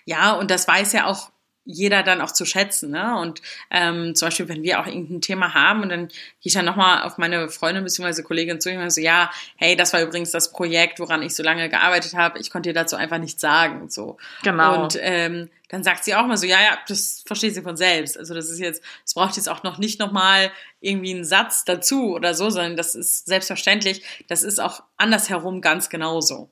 Ja, 0.05 0.33
und 0.33 0.49
das 0.49 0.67
weiß 0.67 0.93
ja 0.93 1.05
auch 1.05 1.31
jeder 1.67 2.01
dann 2.01 2.21
auch 2.21 2.31
zu 2.31 2.45
schätzen. 2.45 2.91
Ne? 2.91 3.19
Und 3.19 3.41
ähm, 3.69 4.15
zum 4.15 4.27
Beispiel, 4.27 4.47
wenn 4.47 4.63
wir 4.63 4.79
auch 4.79 4.87
irgendein 4.87 5.21
Thema 5.21 5.53
haben 5.53 5.83
und 5.83 5.89
dann 5.89 6.07
gehe 6.07 6.17
ich 6.43 6.53
dann 6.53 6.65
nochmal 6.65 7.03
auf 7.03 7.17
meine 7.17 7.49
Freundin 7.49 7.83
bzw. 7.83 8.23
Kollegin 8.23 8.61
zu 8.61 8.71
und 8.71 8.89
so, 8.89 9.01
ja, 9.01 9.29
hey, 9.57 9.75
das 9.75 9.93
war 9.93 10.01
übrigens 10.01 10.31
das 10.31 10.51
Projekt, 10.51 10.99
woran 10.99 11.21
ich 11.21 11.35
so 11.35 11.43
lange 11.43 11.69
gearbeitet 11.69 12.13
habe. 12.15 12.39
Ich 12.39 12.49
konnte 12.49 12.69
dir 12.69 12.73
dazu 12.73 12.95
einfach 12.95 13.17
nichts 13.17 13.41
sagen. 13.41 13.89
So. 13.89 14.17
Genau. 14.43 14.83
Und 14.83 14.97
ähm, 15.01 15.49
dann 15.67 15.83
sagt 15.83 16.05
sie 16.05 16.15
auch 16.15 16.25
mal 16.25 16.37
so, 16.37 16.45
ja, 16.45 16.61
ja, 16.61 16.77
das 16.87 17.23
versteht 17.25 17.53
sie 17.53 17.61
von 17.61 17.75
selbst. 17.75 18.17
Also 18.17 18.33
das 18.33 18.49
ist 18.49 18.59
jetzt, 18.59 18.81
es 19.05 19.13
braucht 19.13 19.35
jetzt 19.35 19.49
auch 19.49 19.63
noch 19.63 19.77
nicht 19.77 19.99
nochmal 19.99 20.51
irgendwie 20.79 21.13
einen 21.13 21.25
Satz 21.25 21.65
dazu 21.65 22.13
oder 22.13 22.33
so, 22.33 22.49
sondern 22.49 22.77
das 22.77 22.95
ist 22.95 23.25
selbstverständlich. 23.25 24.03
Das 24.29 24.43
ist 24.43 24.59
auch 24.59 24.83
andersherum 24.95 25.59
ganz 25.59 25.89
genauso. 25.89 26.49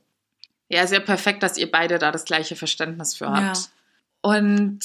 Ja, 0.67 0.87
sehr 0.87 0.99
perfekt, 0.99 1.43
dass 1.43 1.57
ihr 1.57 1.71
beide 1.71 1.99
da 1.99 2.11
das 2.11 2.25
gleiche 2.25 2.55
Verständnis 2.55 3.15
für 3.15 3.29
habt. 3.29 3.57
Ja. 3.57 3.63
Und 4.25 4.79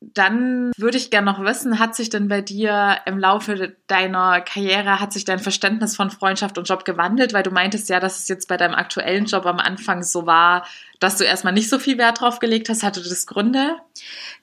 dann 0.00 0.72
würde 0.78 0.96
ich 0.96 1.10
gerne 1.10 1.30
noch 1.30 1.44
wissen, 1.44 1.78
hat 1.78 1.94
sich 1.94 2.08
denn 2.08 2.28
bei 2.28 2.40
dir 2.40 2.96
im 3.04 3.18
Laufe 3.18 3.76
deiner 3.86 4.40
Karriere, 4.40 4.98
hat 4.98 5.12
sich 5.12 5.26
dein 5.26 5.40
Verständnis 5.40 5.94
von 5.94 6.10
Freundschaft 6.10 6.56
und 6.56 6.66
Job 6.66 6.86
gewandelt? 6.86 7.34
Weil 7.34 7.42
du 7.42 7.50
meintest 7.50 7.90
ja, 7.90 8.00
dass 8.00 8.20
es 8.20 8.28
jetzt 8.28 8.48
bei 8.48 8.56
deinem 8.56 8.74
aktuellen 8.74 9.26
Job 9.26 9.44
am 9.44 9.58
Anfang 9.58 10.02
so 10.02 10.24
war, 10.24 10.64
dass 11.00 11.18
du 11.18 11.24
erstmal 11.24 11.52
nicht 11.52 11.68
so 11.68 11.78
viel 11.78 11.98
Wert 11.98 12.22
drauf 12.22 12.38
gelegt 12.38 12.70
hast. 12.70 12.82
Hatte 12.82 13.02
das 13.02 13.26
Gründe? 13.26 13.76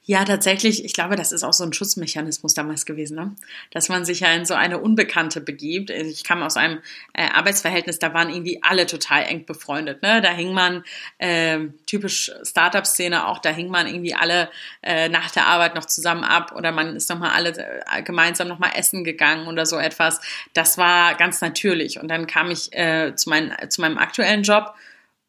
Ja, 0.08 0.24
tatsächlich. 0.24 0.86
Ich 0.86 0.94
glaube, 0.94 1.16
das 1.16 1.32
ist 1.32 1.44
auch 1.44 1.54
so 1.54 1.64
ein 1.64 1.74
Schutzmechanismus 1.74 2.54
damals 2.54 2.86
gewesen, 2.86 3.16
ne? 3.16 3.36
dass 3.72 3.90
man 3.90 4.06
sich 4.06 4.20
ja 4.20 4.32
in 4.34 4.46
so 4.46 4.54
eine 4.54 4.78
Unbekannte 4.78 5.42
begibt. 5.42 5.90
Also 5.90 6.12
ich 6.12 6.24
kam 6.24 6.44
aus 6.44 6.58
einem 6.58 6.80
äh, 7.14 7.28
Arbeitsverhältnis, 7.28 7.98
da 7.98 8.14
waren 8.14 8.30
irgendwie 8.30 8.62
alle 8.62 8.86
total 8.86 9.24
eng 9.24 9.48
befreundet. 9.48 10.04
Ne? 10.04 10.22
Da 10.22 10.30
hing 10.30 10.54
man, 10.54 10.84
äh, 11.18 11.58
typisch 11.88 12.32
Startup-Szene 12.44 13.26
auch, 13.26 13.40
da 13.40 13.50
hing 13.50 13.70
man 13.70 13.88
irgendwie 13.88 14.14
alle 14.14 14.52
äh, 14.84 15.10
nach 15.10 15.32
der 15.32 15.48
Arbeit 15.48 15.74
noch 15.74 15.86
zusammen 15.86 16.24
ab 16.24 16.54
oder 16.56 16.72
man 16.72 16.96
ist 16.96 17.10
nochmal 17.10 17.32
alle 17.32 17.58
äh, 17.92 18.04
gemeinsam 18.04 18.48
nochmal 18.48 18.74
essen 18.76 19.04
gegangen 19.06 19.48
oder 19.48 19.66
so 19.66 19.80
etwas. 19.80 20.22
Das 20.54 20.78
war 20.78 21.16
ganz 21.16 21.42
natürlich. 21.42 22.00
Und 22.00 22.10
dann 22.10 22.28
kam 22.28 22.52
ich 22.52 22.72
äh, 22.74 23.16
zu, 23.16 23.32
mein, 23.32 23.56
zu 23.70 23.82
meinem 23.82 23.98
aktuellen 23.98 24.44
Job 24.44 24.76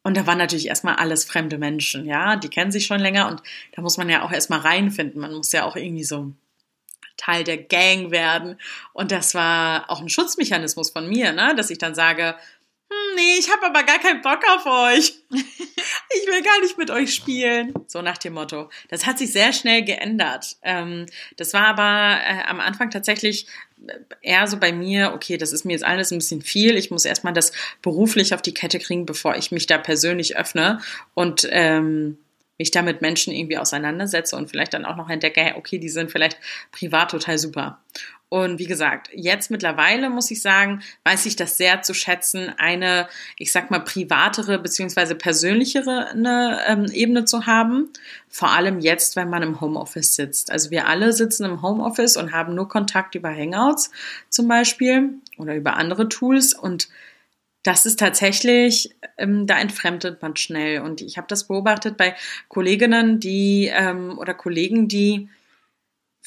und 0.07 0.15
da 0.15 0.25
waren 0.25 0.37
natürlich 0.37 0.69
erstmal 0.69 0.95
alles 0.95 1.25
fremde 1.25 1.57
Menschen, 1.57 2.05
ja, 2.05 2.37
die 2.37 2.47
kennen 2.47 2.71
sich 2.71 2.85
schon 2.85 3.01
länger 3.01 3.27
und 3.27 3.43
da 3.73 3.81
muss 3.81 3.97
man 3.97 4.07
ja 4.07 4.23
auch 4.23 4.31
erstmal 4.31 4.61
reinfinden. 4.61 5.19
Man 5.19 5.33
muss 5.33 5.51
ja 5.51 5.65
auch 5.65 5.75
irgendwie 5.75 6.05
so 6.05 6.31
Teil 7.17 7.43
der 7.43 7.57
Gang 7.57 8.09
werden. 8.09 8.57
Und 8.93 9.11
das 9.11 9.35
war 9.35 9.91
auch 9.91 9.99
ein 9.99 10.07
Schutzmechanismus 10.07 10.91
von 10.91 11.09
mir, 11.09 11.33
ne? 11.33 11.55
dass 11.57 11.71
ich 11.71 11.77
dann 11.77 11.93
sage, 11.93 12.35
hm, 12.89 13.15
nee, 13.17 13.35
ich 13.37 13.51
habe 13.51 13.65
aber 13.65 13.83
gar 13.83 13.99
keinen 13.99 14.21
Bock 14.21 14.39
auf 14.55 14.65
euch. 14.65 15.13
Ich 16.09 16.25
will 16.25 16.41
gar 16.41 16.61
nicht 16.61 16.77
mit 16.77 16.89
euch 16.89 17.13
spielen. 17.13 17.73
So 17.85 18.01
nach 18.01 18.17
dem 18.17 18.33
Motto. 18.33 18.69
Das 18.87 19.05
hat 19.05 19.17
sich 19.17 19.31
sehr 19.31 19.51
schnell 19.51 19.83
geändert. 19.83 20.55
Ähm, 20.63 21.05
das 21.35 21.53
war 21.53 21.67
aber 21.67 22.21
äh, 22.23 22.43
am 22.47 22.61
Anfang 22.61 22.89
tatsächlich 22.89 23.45
eher 24.21 24.47
so 24.47 24.57
bei 24.57 24.71
mir, 24.71 25.13
okay, 25.13 25.37
das 25.37 25.53
ist 25.53 25.65
mir 25.65 25.73
jetzt 25.73 25.85
alles 25.85 26.11
ein 26.11 26.17
bisschen 26.17 26.41
viel. 26.41 26.75
Ich 26.75 26.91
muss 26.91 27.05
erstmal 27.05 27.33
das 27.33 27.51
beruflich 27.81 28.33
auf 28.33 28.41
die 28.41 28.53
Kette 28.53 28.79
kriegen, 28.79 29.05
bevor 29.05 29.35
ich 29.35 29.51
mich 29.51 29.67
da 29.67 29.77
persönlich 29.77 30.37
öffne 30.37 30.79
und 31.13 31.47
ähm, 31.51 32.17
mich 32.57 32.71
da 32.71 32.81
mit 32.81 33.01
Menschen 33.01 33.33
irgendwie 33.33 33.57
auseinandersetze 33.57 34.35
und 34.35 34.49
vielleicht 34.49 34.73
dann 34.73 34.85
auch 34.85 34.95
noch 34.95 35.09
entdecke, 35.09 35.53
okay, 35.57 35.77
die 35.77 35.89
sind 35.89 36.11
vielleicht 36.11 36.37
privat 36.71 37.11
total 37.11 37.37
super. 37.37 37.79
Und 38.29 38.59
wie 38.59 38.65
gesagt, 38.65 39.09
jetzt 39.13 39.51
mittlerweile 39.51 40.09
muss 40.09 40.29
ich 40.31 40.41
sagen, 40.41 40.81
weiß 41.05 41.25
ich 41.27 41.37
das 41.37 41.55
sehr 41.57 41.81
zu 41.81 41.93
schätzen, 41.93 42.53
eine, 42.57 43.07
ich 43.37 43.53
sag 43.53 43.71
mal, 43.71 43.79
privatere 43.79 44.59
beziehungsweise 44.59 45.15
persönlichere 45.15 46.09
eine, 46.09 46.59
ähm, 46.67 46.85
Ebene 46.91 47.23
zu 47.23 47.45
haben. 47.45 47.89
Vor 48.27 48.51
allem 48.51 48.79
jetzt, 48.79 49.15
wenn 49.15 49.29
man 49.29 49.43
im 49.43 49.61
Homeoffice 49.61 50.15
sitzt. 50.15 50.51
Also 50.51 50.71
wir 50.71 50.87
alle 50.87 51.13
sitzen 51.13 51.45
im 51.45 51.61
Homeoffice 51.61 52.17
und 52.17 52.33
haben 52.33 52.53
nur 52.53 52.67
Kontakt 52.67 53.15
über 53.15 53.29
Hangouts 53.29 53.91
zum 54.29 54.49
Beispiel 54.49 55.13
oder 55.37 55.55
über 55.55 55.77
andere 55.77 56.09
Tools 56.09 56.53
und 56.53 56.89
das 57.63 57.85
ist 57.85 57.99
tatsächlich, 57.99 58.95
ähm, 59.17 59.45
da 59.45 59.59
entfremdet 59.59 60.21
man 60.21 60.37
schnell. 60.37 60.79
Und 60.81 61.01
ich 61.01 61.17
habe 61.17 61.27
das 61.27 61.47
beobachtet 61.47 61.97
bei 61.97 62.15
Kolleginnen, 62.47 63.19
die 63.19 63.69
ähm, 63.73 64.17
oder 64.17 64.33
Kollegen, 64.33 64.87
die 64.87 65.27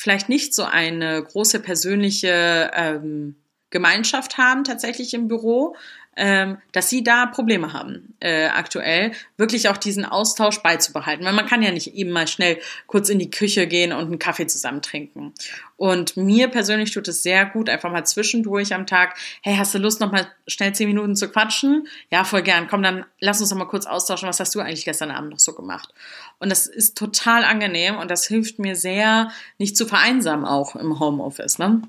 vielleicht 0.00 0.30
nicht 0.30 0.54
so 0.54 0.64
eine 0.64 1.22
große 1.22 1.60
persönliche 1.60 2.70
ähm, 2.72 3.36
Gemeinschaft 3.68 4.38
haben 4.38 4.64
tatsächlich 4.64 5.12
im 5.12 5.28
Büro, 5.28 5.76
ähm, 6.22 6.58
dass 6.72 6.90
sie 6.90 7.02
da 7.02 7.24
Probleme 7.24 7.72
haben 7.72 8.14
äh, 8.20 8.48
aktuell, 8.48 9.12
wirklich 9.38 9.70
auch 9.70 9.78
diesen 9.78 10.04
Austausch 10.04 10.62
beizubehalten. 10.62 11.24
Weil 11.24 11.32
man 11.32 11.46
kann 11.46 11.62
ja 11.62 11.72
nicht 11.72 11.94
eben 11.94 12.10
mal 12.10 12.28
schnell 12.28 12.58
kurz 12.86 13.08
in 13.08 13.18
die 13.18 13.30
Küche 13.30 13.66
gehen 13.66 13.94
und 13.94 14.04
einen 14.04 14.18
Kaffee 14.18 14.46
zusammen 14.46 14.82
trinken. 14.82 15.32
Und 15.78 16.18
mir 16.18 16.48
persönlich 16.48 16.90
tut 16.90 17.08
es 17.08 17.22
sehr 17.22 17.46
gut, 17.46 17.70
einfach 17.70 17.90
mal 17.90 18.04
zwischendurch 18.04 18.74
am 18.74 18.86
Tag, 18.86 19.16
hey, 19.40 19.56
hast 19.56 19.74
du 19.74 19.78
Lust, 19.78 20.00
noch 20.00 20.12
mal 20.12 20.30
schnell 20.46 20.74
zehn 20.74 20.88
Minuten 20.88 21.16
zu 21.16 21.30
quatschen? 21.30 21.88
Ja, 22.10 22.24
voll 22.24 22.42
gern. 22.42 22.68
Komm, 22.68 22.82
dann 22.82 23.06
lass 23.18 23.40
uns 23.40 23.50
noch 23.50 23.56
mal 23.56 23.64
kurz 23.64 23.86
austauschen. 23.86 24.28
Was 24.28 24.40
hast 24.40 24.54
du 24.54 24.60
eigentlich 24.60 24.84
gestern 24.84 25.10
Abend 25.10 25.30
noch 25.30 25.40
so 25.40 25.54
gemacht? 25.54 25.94
Und 26.38 26.50
das 26.50 26.66
ist 26.66 26.98
total 26.98 27.44
angenehm 27.44 27.96
und 27.96 28.10
das 28.10 28.26
hilft 28.26 28.58
mir 28.58 28.76
sehr, 28.76 29.30
nicht 29.56 29.74
zu 29.74 29.86
vereinsamen 29.86 30.44
auch 30.44 30.76
im 30.76 31.00
Homeoffice, 31.00 31.58
ne? 31.58 31.80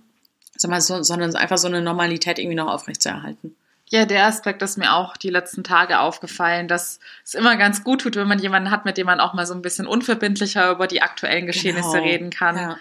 sondern 0.55 1.35
einfach 1.35 1.57
so 1.57 1.67
eine 1.67 1.81
Normalität 1.81 2.39
irgendwie 2.39 2.55
noch 2.55 2.71
aufrechtzuerhalten. 2.71 3.57
Ja, 3.91 4.05
der 4.05 4.25
Aspekt 4.25 4.61
ist 4.61 4.77
mir 4.77 4.93
auch 4.93 5.17
die 5.17 5.29
letzten 5.29 5.65
Tage 5.65 5.99
aufgefallen, 5.99 6.69
dass 6.69 7.01
es 7.25 7.33
immer 7.33 7.57
ganz 7.57 7.83
gut 7.83 8.01
tut, 8.01 8.15
wenn 8.15 8.27
man 8.27 8.39
jemanden 8.39 8.71
hat, 8.71 8.85
mit 8.85 8.97
dem 8.97 9.05
man 9.05 9.19
auch 9.19 9.33
mal 9.33 9.45
so 9.45 9.53
ein 9.53 9.61
bisschen 9.61 9.85
unverbindlicher 9.85 10.71
über 10.71 10.87
die 10.87 11.01
aktuellen 11.01 11.45
Geschehnisse 11.45 11.91
genau. 11.91 12.03
reden 12.03 12.29
kann. 12.29 12.55
Ja. 12.55 12.77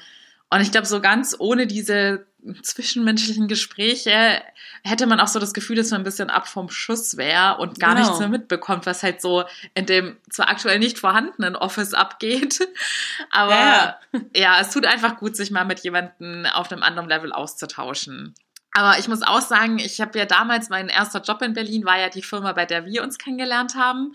Und 0.51 0.61
ich 0.61 0.71
glaube, 0.71 0.87
so 0.87 1.01
ganz 1.01 1.35
ohne 1.37 1.67
diese 1.67 2.27
zwischenmenschlichen 2.63 3.49
Gespräche 3.49 4.41
hätte 4.85 5.07
man 5.09 5.19
auch 5.19 5.27
so 5.27 5.41
das 5.41 5.53
Gefühl, 5.53 5.77
dass 5.77 5.91
man 5.91 6.03
ein 6.03 6.05
bisschen 6.05 6.31
ab 6.31 6.47
vom 6.47 6.71
Schuss 6.71 7.17
wäre 7.17 7.59
und 7.59 7.81
gar 7.81 7.95
genau. 7.95 8.07
nichts 8.07 8.21
mehr 8.21 8.29
mitbekommt, 8.29 8.87
was 8.87 9.03
halt 9.03 9.21
so 9.21 9.45
in 9.75 9.87
dem 9.87 10.17
zwar 10.31 10.49
aktuell 10.49 10.79
nicht 10.79 11.01
vorhandenen 11.01 11.57
Office 11.57 11.93
abgeht. 11.93 12.61
Aber 13.33 13.51
ja, 13.51 13.99
ja 14.35 14.61
es 14.61 14.71
tut 14.71 14.87
einfach 14.87 15.19
gut, 15.19 15.35
sich 15.35 15.51
mal 15.51 15.65
mit 15.65 15.81
jemandem 15.81 16.47
auf 16.47 16.71
einem 16.71 16.85
anderen 16.85 17.09
Level 17.09 17.33
auszutauschen. 17.33 18.35
Aber 18.73 18.99
ich 18.99 19.09
muss 19.09 19.23
auch 19.23 19.41
sagen, 19.41 19.79
ich 19.79 20.01
habe 20.01 20.19
ja 20.19 20.27
damals, 20.27 20.69
mein 20.69 20.89
erster 20.89 21.21
Job 21.21 21.43
in 21.43 21.55
Berlin 21.55 21.85
war 21.85 21.99
ja 21.99 22.09
die 22.09 22.23
Firma, 22.23 22.53
bei 22.53 22.67
der 22.67 22.87
wir 22.87 23.03
uns 23.03 23.19
kennengelernt 23.19 23.75
haben. 23.75 24.13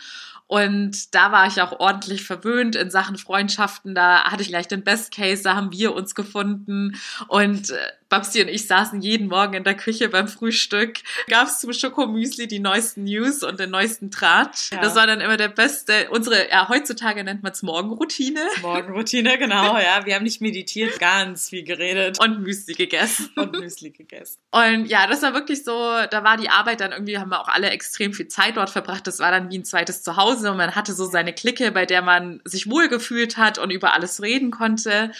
Und 0.48 1.15
da 1.15 1.32
war 1.32 1.48
ich 1.48 1.62
auch 1.62 1.80
ordentlich 1.80 2.24
verwöhnt 2.24 2.76
in 2.76 2.91
Sachen 2.91 3.18
Freundschaften. 3.18 3.96
Da 3.96 4.26
hatte 4.26 4.44
ich 4.44 4.50
gleich 4.50 4.68
den 4.68 4.84
Best 4.84 5.13
Case, 5.13 5.44
da 5.44 5.56
haben 5.56 5.72
wir 5.72 5.96
uns 5.96 6.13
gefunden. 6.13 7.00
Und 7.28 7.72
äh, 7.72 7.78
Babsi 8.10 8.41
und 8.41 8.50
ich 8.50 8.68
saßen 8.68 9.02
jeden 9.02 9.28
Morgen 9.28 9.56
in 9.56 9.63
der 9.63 9.76
Küche 9.76 10.10
beim 10.10 10.28
Frühstück. 10.28 11.00
Gab 11.28 11.48
es 11.48 11.60
zum 11.60 11.74
Schokomüsli 11.74 12.48
die 12.48 12.60
neuesten 12.60 13.04
News 13.04 13.44
und 13.44 13.60
den 13.60 13.72
neuesten 13.72 14.12
Tratsch. 14.12 14.72
Ja. 14.72 14.82
Das 14.82 14.96
war 14.96 15.08
dann 15.08 15.22
immer 15.22 15.38
der 15.38 15.48
beste. 15.48 16.10
Unsere, 16.12 16.50
ja, 16.50 16.70
heutzutage 16.70 17.24
nennt 17.24 17.41
man 17.41 17.52
es 17.52 17.63
Morgenroutine. 17.63 18.41
Morgenroutine, 18.62 19.38
genau, 19.38 19.78
ja. 19.78 20.06
Wir 20.06 20.15
haben 20.15 20.24
nicht 20.24 20.41
meditiert, 20.41 21.00
ganz 21.00 21.50
viel 21.50 21.63
geredet. 21.63 22.20
Und 22.20 22.41
Müsli 22.41 22.76
gegessen. 22.76 23.30
Und 23.36 23.54
Müsli 23.54 23.89
gegessen. 23.89 24.38
Und 24.52 24.86
ja, 24.86 25.08
das 25.08 25.22
war 25.24 25.34
wirklich 25.34 25.63
so, 25.63 25.72
da 26.10 26.24
war 26.24 26.38
die 26.38 26.50
Arbeit 26.50 26.82
dann 26.82 26.91
irgendwie, 26.91 27.18
haben 27.18 27.30
wir 27.30 27.41
auch 27.41 27.48
alle 27.48 27.72
extrem 27.72 28.13
viel 28.13 28.28
Zeit 28.28 28.58
dort 28.58 28.70
verbracht. 28.70 29.08
Das 29.08 29.20
war 29.20 29.32
dann 29.32 29.50
wie 29.50 29.58
ein 29.58 29.65
zweites 29.65 30.04
Zuhause 30.04 30.52
und 30.52 30.58
man 30.58 30.76
hatte 30.76 30.94
so 30.94 31.06
seine 31.06 31.34
Clique, 31.34 31.72
bei 31.72 31.86
der 31.86 32.02
man 32.02 32.41
sich 32.46 32.70
wohlgefühlt 32.70 33.38
hat 33.38 33.58
und 33.58 33.72
über 33.72 33.94
alles 33.94 34.22
reden 34.22 34.52
konnte. 34.52 35.12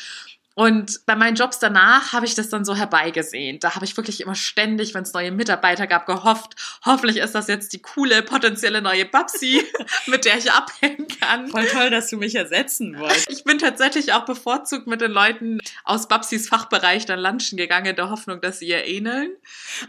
Und 0.55 1.05
bei 1.05 1.15
meinen 1.15 1.35
Jobs 1.35 1.59
danach 1.59 2.13
habe 2.13 2.25
ich 2.25 2.33
das 2.33 2.49
dann 2.49 2.63
so 2.63 2.75
herbeigesehen. 2.75 3.59
Da 3.59 3.75
habe 3.75 3.83
ich 3.83 3.95
wirklich 3.97 4.21
immer 4.21 4.35
ständig, 4.35 4.93
wenn 4.93 5.03
es 5.03 5.11
neue 5.11 5.31
Mitarbeiter 5.31 5.85
gab, 5.85 6.05
gehofft, 6.05 6.55
hoffentlich 6.85 7.17
ist 7.17 7.35
das 7.35 7.47
jetzt 7.47 7.73
die 7.73 7.81
coole, 7.81 8.23
potenzielle 8.23 8.81
neue 8.81 9.05
Babsi, 9.05 9.61
mit 10.05 10.23
der 10.23 10.37
ich 10.37 10.49
abhängen 10.49 11.07
kann. 11.19 11.49
Voll 11.49 11.67
toll, 11.67 11.89
dass 11.89 12.09
du 12.09 12.17
mich 12.17 12.35
ersetzen 12.35 12.97
wolltest. 12.97 13.29
Ich 13.29 13.43
bin 13.43 13.59
tatsächlich 13.59 14.13
auch 14.13 14.23
bevorzugt 14.23 14.87
mit 14.87 15.01
den 15.01 15.11
Leuten 15.11 15.59
aus 15.83 16.07
Babsis 16.07 16.47
Fachbereich 16.47 17.05
dann 17.05 17.19
lunchen 17.19 17.57
gegangen, 17.57 17.87
in 17.87 17.95
der 17.97 18.09
Hoffnung, 18.09 18.39
dass 18.39 18.59
sie 18.59 18.67
ihr 18.67 18.85
ähneln. 18.85 19.31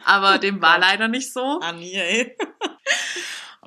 Aber 0.04 0.34
oh 0.34 0.38
dem 0.38 0.60
war 0.60 0.78
leider 0.80 1.06
nicht 1.06 1.32
so. 1.32 1.60
Anni, 1.60 1.94
ey. 1.94 2.36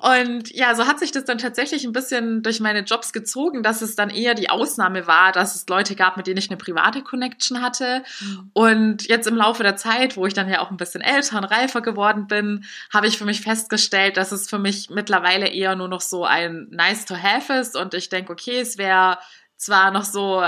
Und 0.02 0.50
ja, 0.54 0.74
so 0.74 0.86
hat 0.86 0.98
sich 0.98 1.12
das 1.12 1.24
dann 1.24 1.38
tatsächlich 1.38 1.84
ein 1.84 1.92
bisschen 1.92 2.42
durch 2.42 2.60
meine 2.60 2.80
Jobs 2.80 3.12
gezogen, 3.12 3.62
dass 3.62 3.82
es 3.82 3.96
dann 3.96 4.10
eher 4.10 4.34
die 4.34 4.48
Ausnahme 4.48 5.06
war, 5.06 5.32
dass 5.32 5.54
es 5.54 5.68
Leute 5.68 5.94
gab, 5.94 6.16
mit 6.16 6.26
denen 6.26 6.38
ich 6.38 6.48
eine 6.48 6.56
private 6.56 7.02
Connection 7.02 7.60
hatte. 7.60 8.02
Mhm. 8.20 8.50
Und 8.54 9.08
jetzt 9.08 9.26
im 9.26 9.36
Laufe 9.36 9.62
der 9.62 9.76
Zeit, 9.76 10.16
wo 10.16 10.26
ich 10.26 10.34
dann 10.34 10.48
ja 10.48 10.60
auch 10.60 10.70
ein 10.70 10.76
bisschen 10.76 11.02
älter 11.02 11.36
und 11.36 11.44
reifer 11.44 11.82
geworden 11.82 12.26
bin, 12.26 12.64
habe 12.92 13.06
ich 13.06 13.18
für 13.18 13.24
mich 13.24 13.42
festgestellt, 13.42 14.16
dass 14.16 14.32
es 14.32 14.48
für 14.48 14.58
mich 14.58 14.90
mittlerweile 14.90 15.48
eher 15.48 15.76
nur 15.76 15.88
noch 15.88 16.00
so 16.00 16.24
ein 16.24 16.68
nice 16.70 17.04
to 17.04 17.16
have 17.16 17.52
ist. 17.52 17.76
Und 17.76 17.94
ich 17.94 18.08
denke, 18.08 18.32
okay, 18.32 18.60
es 18.60 18.78
wäre 18.78 19.18
zwar 19.56 19.90
noch 19.90 20.04
so 20.04 20.42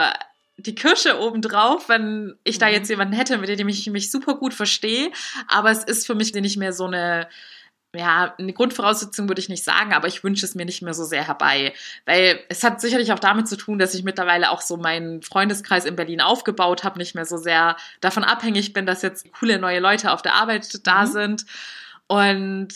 die 0.57 0.75
Kirsche 0.75 1.21
obendrauf, 1.21 1.89
wenn 1.89 2.37
ich 2.45 2.59
da 2.59 2.67
mhm. 2.69 2.73
jetzt 2.73 2.89
jemanden 2.89 3.15
hätte, 3.15 3.39
mit 3.39 3.49
dem 3.49 3.69
ich 3.69 3.87
mich 3.91 4.11
super 4.11 4.35
gut 4.37 4.55
verstehe. 4.55 5.11
Aber 5.49 5.71
es 5.71 5.85
ist 5.85 6.07
für 6.07 6.15
mich 6.15 6.33
nicht 6.33 6.57
mehr 6.57 6.73
so 6.73 6.87
eine 6.87 7.29
ja, 7.95 8.35
eine 8.39 8.53
Grundvoraussetzung 8.53 9.29
würde 9.29 9.41
ich 9.41 9.49
nicht 9.49 9.65
sagen, 9.65 9.93
aber 9.93 10.09
ich 10.09 10.25
wünsche 10.25 10.47
es 10.47 10.55
mir 10.55 10.65
nicht 10.65 10.83
mehr 10.83 10.95
so 10.95 11.05
sehr 11.05 11.27
herbei. 11.27 11.75
Weil 12.07 12.41
es 12.49 12.65
hat 12.65 12.81
sicherlich 12.81 13.13
auch 13.13 13.19
damit 13.19 13.49
zu 13.49 13.57
tun, 13.57 13.79
dass 13.79 13.95
ich 13.95 14.03
mittlerweile 14.03 14.51
auch 14.51 14.63
so 14.63 14.77
meinen 14.77 15.23
Freundeskreis 15.23 15.85
in 15.85 15.97
Berlin 15.97 16.21
aufgebaut 16.21 16.85
habe, 16.85 16.99
nicht 16.99 17.15
mehr 17.15 17.27
so 17.27 17.37
sehr 17.37 17.77
davon 18.01 18.25
abhängig 18.25 18.73
bin, 18.73 18.87
dass 18.87 19.03
jetzt 19.03 19.31
coole 19.33 19.59
neue 19.59 19.81
Leute 19.81 20.13
auf 20.13 20.23
der 20.23 20.35
Arbeit 20.35 20.87
da 20.87 21.05
mhm. 21.05 21.11
sind. 21.11 21.47
Und 22.07 22.69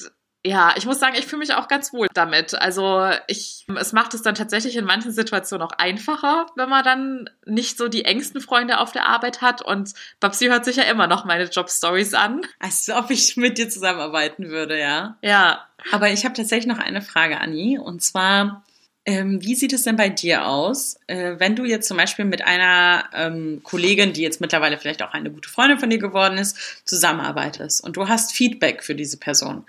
ja, 0.46 0.74
ich 0.76 0.86
muss 0.86 1.00
sagen, 1.00 1.16
ich 1.18 1.26
fühle 1.26 1.40
mich 1.40 1.54
auch 1.54 1.66
ganz 1.66 1.92
wohl 1.92 2.06
damit. 2.14 2.54
Also 2.54 3.10
ich, 3.26 3.66
es 3.78 3.92
macht 3.92 4.14
es 4.14 4.22
dann 4.22 4.36
tatsächlich 4.36 4.76
in 4.76 4.84
manchen 4.84 5.10
Situationen 5.10 5.66
auch 5.66 5.72
einfacher, 5.72 6.46
wenn 6.54 6.68
man 6.68 6.84
dann 6.84 7.30
nicht 7.44 7.76
so 7.76 7.88
die 7.88 8.04
engsten 8.04 8.40
Freunde 8.40 8.78
auf 8.78 8.92
der 8.92 9.08
Arbeit 9.08 9.42
hat. 9.42 9.60
Und 9.60 9.92
Babsi 10.20 10.46
hört 10.46 10.64
sich 10.64 10.76
ja 10.76 10.84
immer 10.84 11.08
noch 11.08 11.24
meine 11.24 11.44
Jobstories 11.44 12.14
an. 12.14 12.42
Als 12.60 12.88
ob 12.88 13.10
ich 13.10 13.36
mit 13.36 13.58
dir 13.58 13.68
zusammenarbeiten 13.68 14.48
würde, 14.48 14.78
ja. 14.78 15.16
Ja. 15.20 15.66
Aber 15.90 16.10
ich 16.10 16.24
habe 16.24 16.34
tatsächlich 16.34 16.72
noch 16.72 16.82
eine 16.82 17.02
Frage, 17.02 17.40
Anni. 17.40 17.78
Und 17.78 18.02
zwar, 18.02 18.64
ähm, 19.04 19.42
wie 19.42 19.54
sieht 19.56 19.72
es 19.72 19.82
denn 19.82 19.96
bei 19.96 20.08
dir 20.08 20.46
aus, 20.46 20.96
äh, 21.08 21.34
wenn 21.38 21.56
du 21.56 21.64
jetzt 21.64 21.88
zum 21.88 21.96
Beispiel 21.96 22.24
mit 22.24 22.44
einer 22.44 23.04
ähm, 23.12 23.60
Kollegin, 23.64 24.12
die 24.12 24.22
jetzt 24.22 24.40
mittlerweile 24.40 24.78
vielleicht 24.78 25.02
auch 25.02 25.12
eine 25.12 25.30
gute 25.30 25.48
Freundin 25.48 25.78
von 25.78 25.90
dir 25.90 25.98
geworden 25.98 26.38
ist, 26.38 26.86
zusammenarbeitest 26.86 27.82
und 27.82 27.96
du 27.96 28.08
hast 28.08 28.32
Feedback 28.32 28.84
für 28.84 28.94
diese 28.94 29.16
Person? 29.18 29.64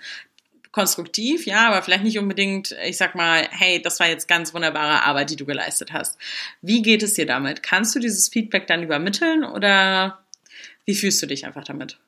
Konstruktiv, 0.78 1.44
ja, 1.44 1.66
aber 1.66 1.82
vielleicht 1.82 2.04
nicht 2.04 2.20
unbedingt, 2.20 2.70
ich 2.84 2.96
sag 2.96 3.16
mal, 3.16 3.48
hey, 3.50 3.82
das 3.82 3.98
war 3.98 4.06
jetzt 4.06 4.28
ganz 4.28 4.54
wunderbare 4.54 5.02
Arbeit, 5.02 5.30
die 5.30 5.34
du 5.34 5.44
geleistet 5.44 5.92
hast. 5.92 6.18
Wie 6.62 6.82
geht 6.82 7.02
es 7.02 7.14
dir 7.14 7.26
damit? 7.26 7.64
Kannst 7.64 7.96
du 7.96 7.98
dieses 7.98 8.28
Feedback 8.28 8.68
dann 8.68 8.84
übermitteln 8.84 9.42
oder 9.42 10.20
wie 10.84 10.94
fühlst 10.94 11.20
du 11.20 11.26
dich 11.26 11.46
einfach 11.46 11.64
damit? 11.64 11.98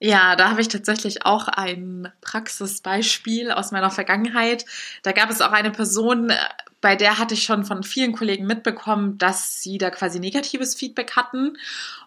Ja, 0.00 0.34
da 0.34 0.50
habe 0.50 0.60
ich 0.60 0.66
tatsächlich 0.66 1.24
auch 1.24 1.46
ein 1.46 2.08
Praxisbeispiel 2.22 3.52
aus 3.52 3.70
meiner 3.70 3.92
Vergangenheit. 3.92 4.64
Da 5.04 5.12
gab 5.12 5.30
es 5.30 5.40
auch 5.40 5.52
eine 5.52 5.70
Person, 5.70 6.32
bei 6.80 6.96
der 6.96 7.18
hatte 7.18 7.34
ich 7.34 7.44
schon 7.44 7.64
von 7.64 7.84
vielen 7.84 8.12
Kollegen 8.12 8.46
mitbekommen, 8.46 9.16
dass 9.16 9.62
sie 9.62 9.78
da 9.78 9.90
quasi 9.90 10.18
negatives 10.18 10.74
Feedback 10.74 11.12
hatten. 11.14 11.56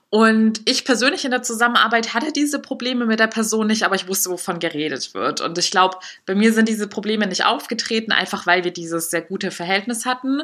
Und 0.10 0.62
ich 0.65 0.86
persönlich 0.86 1.26
in 1.26 1.32
der 1.32 1.44
Zusammenarbeit 1.44 2.13
hatte 2.13 2.32
diese 2.32 2.60
Probleme 2.60 3.06
mit 3.06 3.20
der 3.20 3.28
Person 3.28 3.68
nicht, 3.68 3.84
aber 3.84 3.96
ich 3.96 4.08
wusste, 4.08 4.30
wovon 4.30 4.60
geredet 4.60 5.13
wird. 5.13 5.41
Und 5.41 5.58
ich 5.58 5.72
glaube, 5.72 5.98
bei 6.26 6.36
mir 6.36 6.54
sind 6.54 6.70
diese 6.70 6.88
Probleme 6.88 7.28
nicht 7.28 7.46
aufgetreten, 7.46 8.12
einfach 8.12 8.46
weil 8.46 8.63
wir 8.63 8.72
dieses 8.72 9.10
sehr 9.10 9.22
gute 9.22 9.52
Verhältnis 9.52 10.06
hatten. 10.06 10.44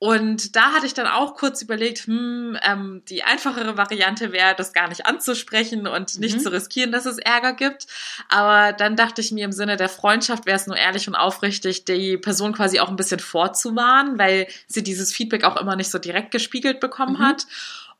Und 0.00 0.54
da 0.54 0.72
hatte 0.72 0.86
ich 0.86 0.94
dann 0.94 1.08
auch 1.08 1.34
kurz 1.34 1.60
überlegt, 1.60 2.06
hm, 2.06 2.56
ähm, 2.62 3.02
die 3.08 3.24
einfachere 3.24 3.76
Variante 3.76 4.30
wäre, 4.30 4.54
das 4.54 4.72
gar 4.72 4.88
nicht 4.88 5.06
anzusprechen 5.06 5.88
und 5.88 6.20
nicht 6.20 6.36
mhm. 6.36 6.40
zu 6.40 6.52
riskieren, 6.52 6.92
dass 6.92 7.04
es 7.04 7.18
Ärger 7.18 7.52
gibt. 7.52 7.88
Aber 8.28 8.72
dann 8.72 8.94
dachte 8.94 9.20
ich 9.20 9.32
mir, 9.32 9.44
im 9.44 9.50
Sinne 9.52 9.76
der 9.76 9.88
Freundschaft 9.88 10.46
wäre 10.46 10.56
es 10.56 10.68
nur 10.68 10.76
ehrlich 10.76 11.08
und 11.08 11.16
aufrichtig, 11.16 11.84
die 11.84 12.16
Person 12.16 12.52
quasi 12.52 12.78
auch 12.78 12.90
ein 12.90 12.96
bisschen 12.96 13.18
vorzuwarnen, 13.18 14.18
weil 14.18 14.46
sie 14.68 14.84
dieses 14.84 15.12
Feedback 15.12 15.42
auch 15.42 15.56
immer 15.56 15.74
nicht 15.74 15.90
so 15.90 15.98
direkt 15.98 16.30
gespiegelt 16.30 16.78
bekommen 16.78 17.14
mhm. 17.14 17.24
hat. 17.26 17.46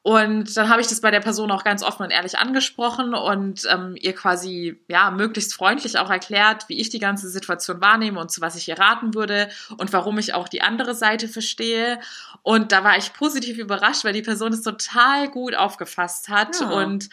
Und 0.02 0.56
dann 0.56 0.68
habe 0.68 0.80
ich 0.80 0.86
das 0.86 1.00
bei 1.00 1.10
der 1.10 1.20
Person 1.20 1.50
auch 1.50 1.64
ganz 1.64 1.82
offen 1.82 2.04
und 2.04 2.10
ehrlich 2.10 2.38
angesprochen 2.38 3.14
und 3.14 3.66
ähm, 3.68 3.94
ihr 4.00 4.14
quasi 4.14 4.80
ja 4.88 5.10
möglichst 5.10 5.54
freundlich 5.54 5.98
auch 5.98 6.08
erklärt, 6.08 6.68
wie 6.68 6.80
ich 6.80 6.88
die 6.88 7.00
ganze 7.00 7.28
Situation 7.28 7.80
wahrnehme 7.80 8.20
und 8.20 8.30
zu 8.30 8.40
was 8.40 8.56
ich 8.56 8.68
ihr 8.68 8.78
raten 8.78 9.14
würde 9.14 9.50
und 9.76 9.92
warum 9.92 10.16
ich 10.18 10.34
auch 10.34 10.48
die 10.48 10.62
andere 10.62 10.94
Seite 10.94 11.28
verstehe. 11.28 11.98
Und 12.42 12.70
da 12.70 12.84
war 12.84 12.96
ich 12.96 13.12
positiv 13.12 13.58
überrascht, 13.58 14.04
weil 14.04 14.12
die 14.12 14.22
Person 14.22 14.52
es 14.52 14.62
total 14.62 15.28
gut 15.28 15.56
aufgefasst 15.56 16.28
hat 16.28 16.60
ja. 16.60 16.70
und 16.70 17.10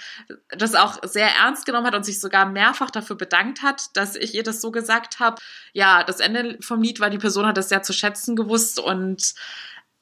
das 0.49 0.75
auch 0.75 0.99
sehr 1.03 1.27
ernst 1.35 1.65
genommen 1.65 1.87
hat 1.87 1.95
und 1.95 2.05
sich 2.05 2.21
sogar 2.21 2.45
mehrfach 2.45 2.91
dafür 2.91 3.15
bedankt 3.17 3.63
hat, 3.63 3.97
dass 3.97 4.15
ich 4.15 4.35
ihr 4.35 4.43
das 4.43 4.61
so 4.61 4.71
gesagt 4.71 5.19
habe. 5.19 5.41
Ja, 5.73 6.03
das 6.03 6.19
Ende 6.19 6.59
vom 6.61 6.83
Lied 6.83 6.99
war, 6.99 7.09
die 7.09 7.17
Person 7.17 7.47
hat 7.47 7.57
das 7.57 7.67
sehr 7.67 7.81
zu 7.81 7.93
schätzen 7.93 8.35
gewusst 8.35 8.79
und 8.79 9.33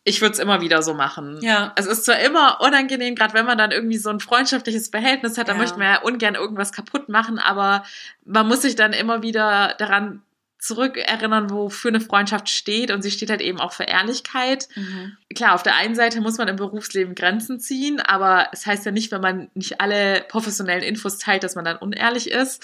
ich 0.06 0.22
würde 0.22 0.34
es 0.34 0.40
immer 0.40 0.62
wieder 0.62 0.82
so 0.82 0.94
machen. 0.94 1.40
Ja. 1.42 1.74
Es 1.76 1.86
ist 1.86 2.06
zwar 2.06 2.20
immer 2.20 2.60
unangenehm, 2.62 3.16
gerade 3.16 3.34
wenn 3.34 3.46
man 3.46 3.58
dann 3.58 3.72
irgendwie 3.72 3.98
so 3.98 4.10
ein 4.10 4.20
freundschaftliches 4.20 4.90
Verhältnis 4.90 5.38
hat, 5.38 5.48
dann 5.48 5.56
ja. 5.56 5.62
möchte 5.62 5.80
man 5.80 5.88
ja 5.88 6.02
ungern 6.02 6.36
irgendwas 6.36 6.74
kaputt 6.74 7.10
machen, 7.10 7.40
aber 7.40 7.84
man 8.26 8.48
muss 8.48 8.64
sich 8.64 8.76
dann 8.76 8.94
immer 8.94 9.24
wieder 9.24 9.76
daran 9.78 10.22
zurückerinnern, 10.60 11.50
wofür 11.50 11.92
eine 11.92 12.00
Freundschaft 12.00 12.50
steht 12.50 12.90
und 12.90 13.02
sie 13.02 13.12
steht 13.12 13.30
halt 13.30 13.42
eben 13.42 13.60
auch 13.60 13.74
für 13.74 13.84
Ehrlichkeit. 13.84 14.70
Mhm. 14.76 15.18
Klar, 15.36 15.56
auf 15.56 15.64
der 15.64 15.76
einen 15.76 15.94
Seite 15.94 16.22
muss 16.22 16.38
man 16.38 16.48
im 16.48 16.56
Berufsleben 16.56 17.16
Grenzen 17.16 17.60
ziehen, 17.60 18.00
aber 18.00 18.48
es 18.54 18.66
heißt 18.66 18.86
ja 18.86 18.92
nicht, 18.92 19.12
wenn 19.12 19.20
man 19.20 19.50
nicht 19.56 19.82
alle 19.82 20.24
professionellen 20.30 20.84
Infos 20.84 21.18
teilt, 21.18 21.44
dass 21.44 21.56
man 21.56 21.66
dann 21.66 21.78
unehrlich 21.78 22.32
ist. 22.32 22.64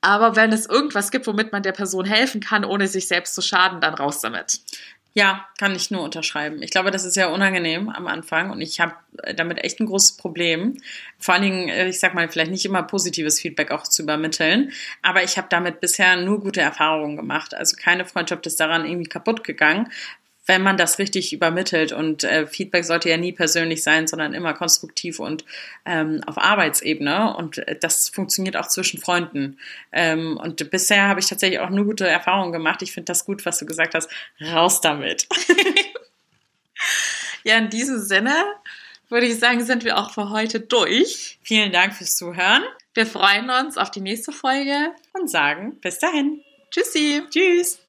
Aber 0.00 0.36
wenn 0.36 0.52
es 0.52 0.66
irgendwas 0.66 1.10
gibt, 1.10 1.26
womit 1.26 1.52
man 1.52 1.62
der 1.62 1.72
Person 1.72 2.04
helfen 2.04 2.40
kann, 2.40 2.64
ohne 2.64 2.88
sich 2.88 3.08
selbst 3.08 3.34
zu 3.34 3.42
schaden, 3.42 3.80
dann 3.80 3.94
raus 3.94 4.20
damit. 4.20 4.60
Ja, 5.16 5.46
kann 5.56 5.74
ich 5.74 5.90
nur 5.90 6.02
unterschreiben. 6.02 6.62
Ich 6.62 6.70
glaube, 6.70 6.90
das 6.90 7.06
ist 7.06 7.16
ja 7.16 7.28
unangenehm 7.28 7.88
am 7.88 8.06
Anfang 8.06 8.50
und 8.50 8.60
ich 8.60 8.80
habe 8.80 8.92
damit 9.34 9.64
echt 9.64 9.80
ein 9.80 9.86
großes 9.86 10.18
Problem. 10.18 10.76
Vor 11.18 11.32
allen 11.32 11.42
Dingen, 11.42 11.68
äh, 11.70 11.88
ich 11.88 11.98
sag 11.98 12.12
mal, 12.12 12.28
vielleicht 12.28 12.50
nicht 12.50 12.66
immer 12.66 12.82
positives 12.82 13.40
Feedback 13.40 13.70
auch 13.70 13.84
zu 13.84 14.02
übermitteln, 14.02 14.72
aber 15.00 15.22
ich 15.22 15.38
habe 15.38 15.46
damit 15.48 15.80
bisher 15.80 16.16
nur 16.16 16.40
gute 16.42 16.60
Erfahrungen 16.60 17.16
gemacht. 17.16 17.54
Also 17.54 17.78
keine 17.78 18.04
Freundschaft 18.04 18.46
ist 18.46 18.60
daran 18.60 18.84
irgendwie 18.84 19.08
kaputt 19.08 19.42
gegangen, 19.42 19.90
wenn 20.46 20.62
man 20.62 20.76
das 20.76 20.98
richtig 20.98 21.32
übermittelt. 21.32 21.92
Und 21.92 22.24
äh, 22.24 22.46
Feedback 22.46 22.84
sollte 22.84 23.10
ja 23.10 23.16
nie 23.16 23.32
persönlich 23.32 23.82
sein, 23.82 24.06
sondern 24.06 24.32
immer 24.32 24.54
konstruktiv 24.54 25.18
und 25.18 25.44
ähm, 25.84 26.22
auf 26.26 26.38
Arbeitsebene. 26.38 27.36
Und 27.36 27.58
äh, 27.58 27.76
das 27.78 28.08
funktioniert 28.08 28.56
auch 28.56 28.68
zwischen 28.68 29.00
Freunden. 29.00 29.58
Ähm, 29.92 30.36
und 30.36 30.70
bisher 30.70 31.08
habe 31.08 31.20
ich 31.20 31.26
tatsächlich 31.26 31.60
auch 31.60 31.70
nur 31.70 31.84
gute 31.84 32.06
Erfahrungen 32.06 32.52
gemacht. 32.52 32.82
Ich 32.82 32.92
finde 32.92 33.06
das 33.06 33.24
gut, 33.24 33.44
was 33.44 33.58
du 33.58 33.66
gesagt 33.66 33.94
hast. 33.94 34.08
Raus 34.40 34.80
damit. 34.80 35.26
ja, 37.44 37.58
in 37.58 37.68
diesem 37.68 37.98
Sinne 37.98 38.34
würde 39.08 39.26
ich 39.26 39.38
sagen, 39.38 39.64
sind 39.64 39.84
wir 39.84 39.98
auch 39.98 40.12
für 40.12 40.30
heute 40.30 40.60
durch. 40.60 41.38
Vielen 41.42 41.72
Dank 41.72 41.94
fürs 41.94 42.16
Zuhören. 42.16 42.62
Wir 42.94 43.06
freuen 43.06 43.50
uns 43.50 43.76
auf 43.76 43.90
die 43.90 44.00
nächste 44.00 44.32
Folge 44.32 44.90
und 45.12 45.30
sagen 45.30 45.78
bis 45.80 45.98
dahin. 45.98 46.40
Tschüssi. 46.70 47.22
Tschüss. 47.30 47.78